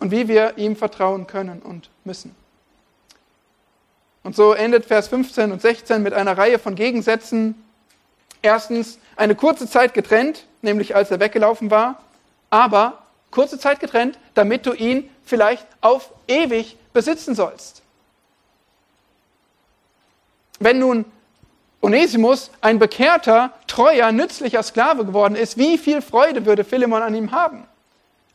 [0.00, 2.34] und wie wir ihm vertrauen können und müssen.
[4.22, 7.54] Und so endet Vers 15 und 16 mit einer Reihe von Gegensätzen.
[8.42, 12.00] Erstens, eine kurze Zeit getrennt, nämlich als er weggelaufen war
[12.50, 12.98] aber
[13.30, 17.82] kurze Zeit getrennt, damit du ihn vielleicht auf ewig besitzen sollst.
[20.58, 21.04] Wenn nun
[21.80, 27.30] Onesimus ein bekehrter, treuer, nützlicher Sklave geworden ist, wie viel Freude würde Philemon an ihm
[27.30, 27.66] haben?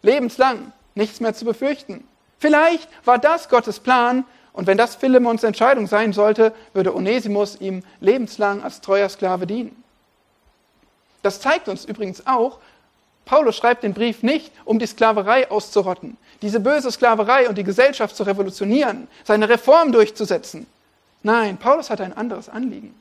[0.01, 2.07] Lebenslang, nichts mehr zu befürchten.
[2.39, 4.23] Vielleicht war das Gottes Plan
[4.55, 9.83] und wenn das Philemons Entscheidung sein sollte, würde Onesimus ihm lebenslang als treuer Sklave dienen.
[11.21, 12.59] Das zeigt uns übrigens auch,
[13.25, 18.15] Paulus schreibt den Brief nicht, um die Sklaverei auszurotten, diese böse Sklaverei und die Gesellschaft
[18.15, 20.67] zu revolutionieren, seine Reform durchzusetzen.
[21.21, 22.95] Nein, Paulus hatte ein anderes Anliegen.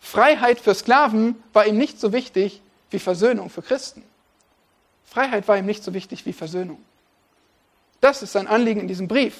[0.00, 2.60] Freiheit für Sklaven war ihm nicht so wichtig
[2.90, 4.02] wie Versöhnung für Christen.
[5.06, 6.78] Freiheit war ihm nicht so wichtig wie Versöhnung.
[8.00, 9.34] Das ist sein Anliegen in diesem Brief.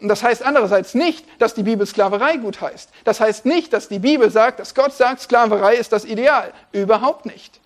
[0.00, 2.90] Und das heißt andererseits nicht, dass die Bibel Sklaverei gut heißt.
[3.04, 6.52] Das heißt nicht, dass die Bibel sagt, dass Gott sagt, Sklaverei ist das Ideal.
[6.72, 7.60] Überhaupt nicht.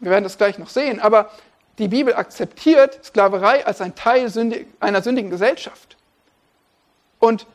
[0.00, 1.00] Wir werden das gleich noch sehen.
[1.00, 1.30] Aber
[1.78, 4.32] die Bibel akzeptiert Sklaverei als ein Teil
[4.80, 5.96] einer sündigen Gesellschaft.
[7.18, 7.46] Und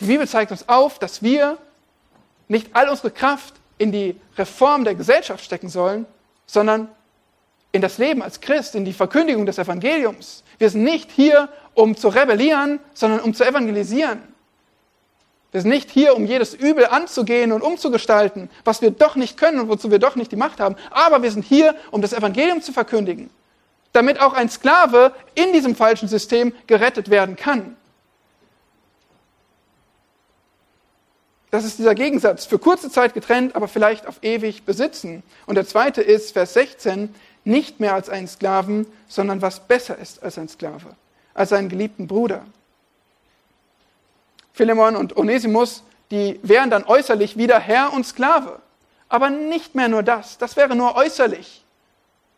[0.00, 1.58] die Bibel zeigt uns auf, dass wir
[2.48, 6.06] nicht all unsere Kraft in die Reform der Gesellschaft stecken sollen,
[6.46, 6.88] sondern
[7.72, 10.42] in das Leben als Christ, in die Verkündigung des Evangeliums.
[10.60, 14.20] Wir sind nicht hier, um zu rebellieren, sondern um zu evangelisieren.
[15.52, 19.58] Wir sind nicht hier, um jedes Übel anzugehen und umzugestalten, was wir doch nicht können
[19.58, 20.76] und wozu wir doch nicht die Macht haben.
[20.90, 23.30] Aber wir sind hier, um das Evangelium zu verkündigen,
[23.92, 27.74] damit auch ein Sklave in diesem falschen System gerettet werden kann.
[31.50, 32.44] Das ist dieser Gegensatz.
[32.44, 35.22] Für kurze Zeit getrennt, aber vielleicht auf ewig besitzen.
[35.46, 37.14] Und der zweite ist, Vers 16,
[37.44, 40.94] nicht mehr als einen Sklaven, sondern was besser ist als ein Sklave,
[41.34, 42.44] als einen geliebten Bruder.
[44.52, 48.60] Philemon und Onesimus, die wären dann äußerlich wieder Herr und Sklave.
[49.08, 50.38] Aber nicht mehr nur das.
[50.38, 51.64] Das wäre nur äußerlich,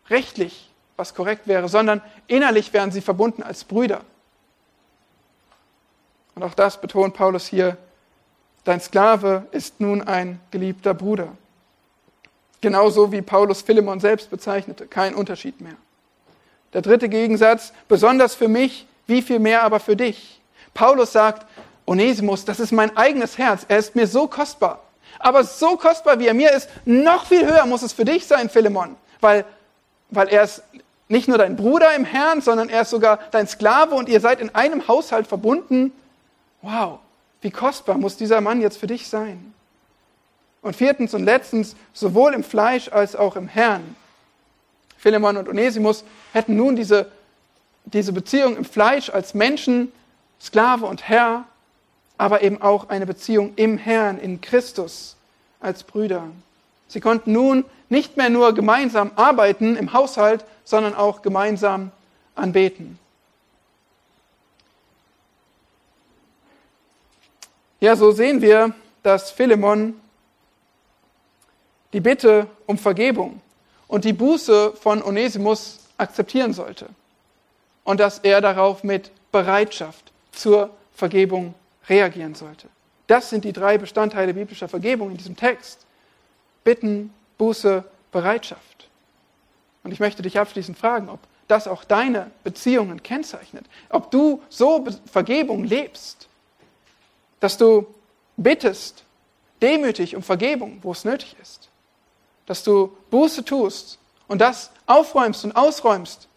[0.09, 4.03] rechtlich, was korrekt wäre, sondern innerlich wären sie verbunden als Brüder.
[6.35, 7.77] Und auch das betont Paulus hier.
[8.65, 11.37] Dein Sklave ist nun ein geliebter Bruder.
[12.63, 14.87] Genauso wie Paulus Philemon selbst bezeichnete.
[14.87, 15.75] Kein Unterschied mehr.
[16.73, 20.41] Der dritte Gegensatz, besonders für mich, wie viel mehr aber für dich.
[20.73, 21.47] Paulus sagt,
[21.85, 23.67] Onesimus, das ist mein eigenes Herz.
[23.69, 24.81] Er ist mir so kostbar.
[25.19, 28.49] Aber so kostbar, wie er mir ist, noch viel höher muss es für dich sein,
[28.49, 28.97] Philemon.
[29.21, 29.45] Weil,
[30.11, 30.63] weil er ist
[31.09, 34.41] nicht nur dein Bruder im Herrn, sondern er ist sogar dein Sklave und ihr seid
[34.41, 35.93] in einem Haushalt verbunden.
[36.63, 37.01] Wow,
[37.41, 39.53] wie kostbar muss dieser Mann jetzt für dich sein?
[40.63, 43.97] Und viertens und letztens, sowohl im Fleisch als auch im Herrn.
[44.97, 47.11] Philemon und Onesimus hätten nun diese,
[47.85, 49.93] diese Beziehung im Fleisch als Menschen,
[50.41, 51.45] Sklave und Herr
[52.23, 55.17] aber eben auch eine Beziehung im Herrn, in Christus
[55.59, 56.29] als Brüder.
[56.87, 61.91] Sie konnten nun nicht mehr nur gemeinsam arbeiten im Haushalt, sondern auch gemeinsam
[62.37, 62.97] anbeten.
[67.81, 70.01] Ja, so sehen wir, dass Philemon
[71.93, 73.40] die Bitte um Vergebung
[73.88, 76.88] und die Buße von Onesimus akzeptieren sollte
[77.84, 81.55] und dass er darauf mit Bereitschaft zur Vergebung
[81.88, 82.68] reagieren sollte.
[83.07, 85.84] Das sind die drei Bestandteile biblischer Vergebung in diesem Text.
[86.64, 88.88] Bitten, Buße, Bereitschaft.
[89.82, 91.18] Und ich möchte dich abschließend fragen, ob
[91.49, 93.66] das auch deine Beziehungen kennzeichnet.
[93.88, 96.28] Ob du so Vergebung lebst,
[97.40, 97.86] dass du
[98.36, 99.05] bittest,
[99.61, 101.68] demütig um Vergebung, wo es nötig ist.
[102.47, 106.28] Dass du Buße tust und das aufräumst und ausräumst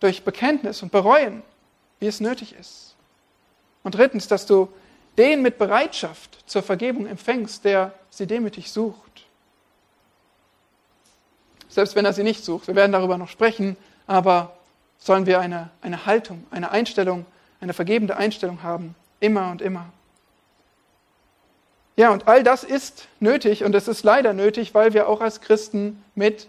[0.00, 1.42] durch Bekenntnis und Bereuen,
[2.00, 2.94] wie es nötig ist.
[3.82, 4.68] Und drittens, dass du
[5.18, 9.26] den mit Bereitschaft zur Vergebung empfängst, der sie demütig sucht.
[11.68, 12.66] selbst wenn er sie nicht sucht.
[12.66, 13.76] Wir werden darüber noch sprechen,
[14.06, 14.56] aber
[14.98, 17.24] sollen wir eine, eine Haltung, eine Einstellung,
[17.60, 19.86] eine vergebende Einstellung haben, immer und immer.
[21.96, 25.40] Ja, und all das ist nötig und es ist leider nötig, weil wir auch als
[25.40, 26.48] Christen mit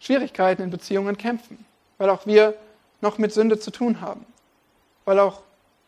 [0.00, 1.64] Schwierigkeiten in Beziehungen kämpfen,
[1.98, 2.54] weil auch wir
[3.00, 4.26] noch mit Sünde zu tun haben,
[5.04, 5.42] weil auch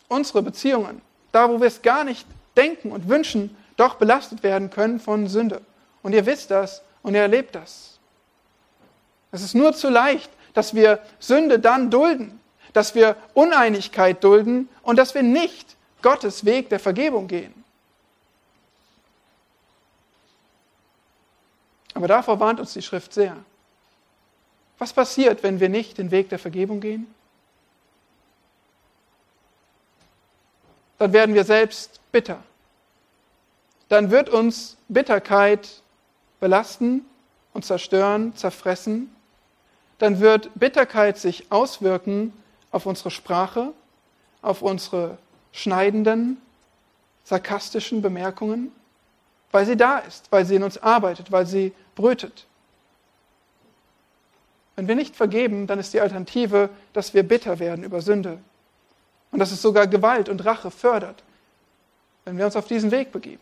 [0.09, 1.01] unsere Beziehungen,
[1.33, 2.27] da wo wir es gar nicht
[2.57, 5.61] denken und wünschen, doch belastet werden können von Sünde.
[6.03, 7.99] Und ihr wisst das und ihr erlebt das.
[9.33, 12.41] Es ist nur zu leicht, dass wir Sünde dann dulden,
[12.73, 17.64] dass wir Uneinigkeit dulden und dass wir nicht Gottes Weg der Vergebung gehen.
[21.95, 23.37] Aber davor warnt uns die Schrift sehr.
[24.79, 27.07] Was passiert, wenn wir nicht den Weg der Vergebung gehen?
[30.99, 32.43] Dann werden wir selbst bitter.
[33.89, 35.83] Dann wird uns Bitterkeit
[36.41, 37.05] belasten
[37.53, 39.15] und zerstören, zerfressen.
[39.99, 42.33] Dann wird Bitterkeit sich auswirken
[42.71, 43.73] auf unsere Sprache,
[44.43, 45.19] auf unsere
[45.53, 46.41] schneidenden,
[47.23, 48.73] sarkastischen Bemerkungen,
[49.55, 52.45] weil sie da ist, weil sie in uns arbeitet, weil sie brütet.
[54.75, 58.41] Wenn wir nicht vergeben, dann ist die Alternative, dass wir bitter werden über Sünde
[59.31, 61.23] und dass es sogar Gewalt und Rache fördert,
[62.25, 63.41] wenn wir uns auf diesen Weg begeben.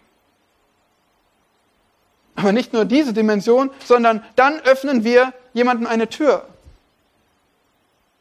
[2.34, 6.46] Aber nicht nur diese Dimension, sondern dann öffnen wir jemandem eine Tür,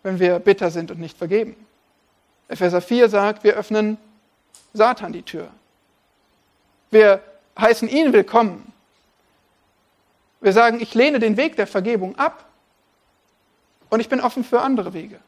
[0.04, 1.58] wenn wir bitter sind und nicht vergeben.
[2.48, 3.98] Epheser 4 sagt, wir öffnen
[4.72, 5.50] Satan die Tür.
[6.90, 7.22] Wir
[7.60, 8.72] heißen ihn willkommen.
[10.42, 12.46] Wir sagen, ich lehne den Weg der Vergebung ab
[13.90, 15.20] und ich bin offen für andere Wege.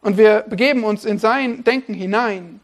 [0.00, 2.60] Und wir begeben uns in sein Denken hinein,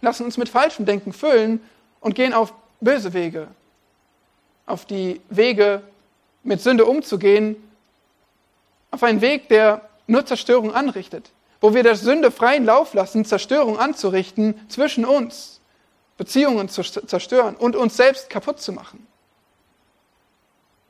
[0.00, 1.60] lassen uns mit falschem Denken füllen
[2.00, 3.48] und gehen auf böse Wege,
[4.66, 5.82] auf die Wege,
[6.42, 7.56] mit Sünde umzugehen,
[8.90, 11.30] auf einen Weg, der nur Zerstörung anrichtet,
[11.60, 15.57] wo wir der Sünde freien Lauf lassen, Zerstörung anzurichten zwischen uns,
[16.18, 19.06] Beziehungen zu zerstören und uns selbst kaputt zu machen.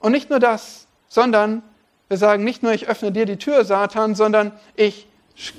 [0.00, 1.62] Und nicht nur das, sondern
[2.08, 5.06] wir sagen nicht nur, ich öffne dir die Tür, Satan, sondern ich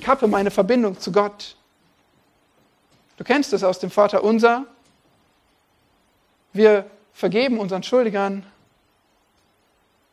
[0.02, 1.56] kappe meine Verbindung zu Gott.
[3.16, 4.66] Du kennst es aus dem Vater unser.
[6.52, 8.44] Wir vergeben unseren Schuldigern,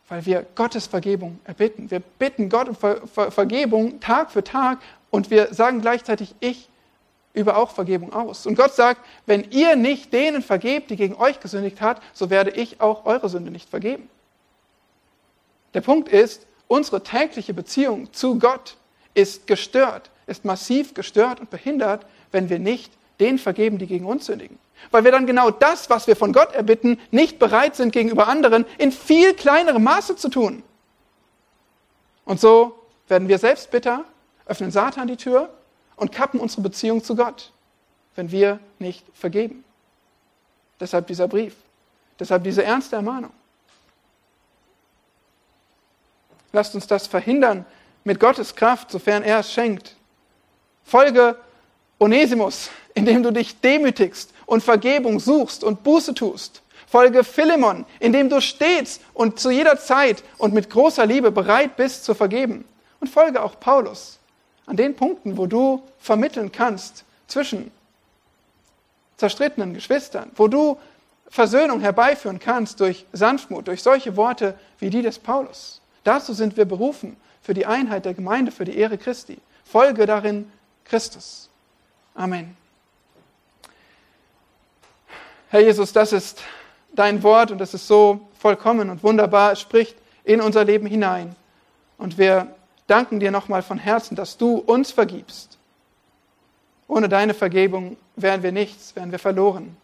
[0.08, 1.90] weil wir Gottes Vergebung erbitten.
[1.90, 4.80] Wir bitten Gott um Ver Ver Vergebung Tag für Tag
[5.10, 6.70] und wir sagen gleichzeitig, ich
[7.38, 8.46] übe auch Vergebung aus.
[8.46, 12.52] Und Gott sagt, wenn ihr nicht denen vergebt, die gegen euch gesündigt hat, so werde
[12.52, 14.10] ich auch eure Sünde nicht vergeben.
[15.74, 18.78] Der Punkt ist, unsere tägliche Beziehung zu Gott
[19.14, 24.26] ist gestört, ist massiv gestört und behindert, wenn wir nicht denen vergeben, die gegen uns
[24.26, 24.58] sündigen.
[24.92, 28.66] Weil wir dann genau das, was wir von Gott erbitten, nicht bereit sind, gegenüber anderen
[28.78, 30.64] in viel kleinerem Maße zu tun.
[32.26, 32.78] Und so
[33.08, 34.04] werden wir selbst bitter,
[34.46, 35.50] öffnen Satan die Tür
[35.98, 37.52] und kappen unsere Beziehung zu Gott,
[38.16, 39.66] wenn wir nicht vergeben.
[40.80, 41.56] Deshalb dieser Brief,
[42.20, 43.32] deshalb diese ernste Ermahnung.
[46.54, 47.66] Lasst uns das verhindern
[48.04, 49.96] mit Gottes Kraft, sofern er es schenkt.
[50.86, 51.38] Folge
[52.00, 56.62] Onesimus, indem du dich demütigst und Vergebung suchst und Buße tust.
[56.88, 62.06] Folge Philemon, indem du stets und zu jeder Zeit und mit großer Liebe bereit bist
[62.06, 62.64] zu vergeben.
[63.02, 64.17] Und folge auch Paulus
[64.68, 67.72] an den Punkten, wo du vermitteln kannst zwischen
[69.18, 70.78] zerstrittenen Geschwistern, wo du
[71.30, 75.82] Versöhnung herbeiführen kannst durch Sanftmut, durch solche Worte wie die des Paulus.
[76.04, 79.40] Dazu sind wir berufen, für die Einheit der Gemeinde, für die Ehre Christi.
[79.64, 80.52] Folge darin
[80.86, 81.50] Christus.
[82.14, 82.56] Amen.
[85.50, 86.42] Herr Jesus, das ist
[86.94, 89.54] dein Wort und das ist so vollkommen und wunderbar.
[89.54, 89.96] Es spricht
[90.26, 91.36] in unser Leben hinein.
[91.98, 92.54] Und wir
[92.88, 95.58] danken dir nochmal von Herzen, dass du uns vergibst.
[96.88, 99.76] Ohne deine Vergebung wären wir nichts, wären wir verloren.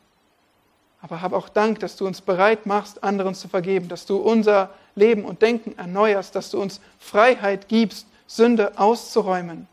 [1.02, 4.70] Aber hab auch Dank, dass du uns bereit machst, anderen zu vergeben, dass du unser
[4.96, 9.68] Leben und Denken erneuerst, dass du uns Freiheit gibst, Sünde auszuräumen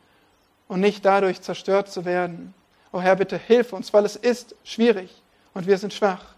[0.66, 2.53] und nicht dadurch zerstört zu werden.
[2.93, 5.22] O oh Herr, bitte hilf uns, weil es ist schwierig
[5.55, 6.35] und wir sind schwach.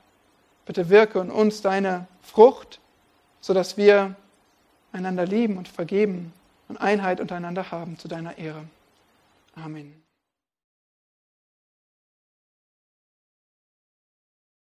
[0.66, 2.78] Bitte wirke in uns deine Frucht,
[3.40, 4.14] sodass wir
[4.92, 6.34] einander lieben und vergeben
[6.72, 8.64] und Einheit untereinander haben zu deiner Ehre.
[9.54, 10.01] Amen.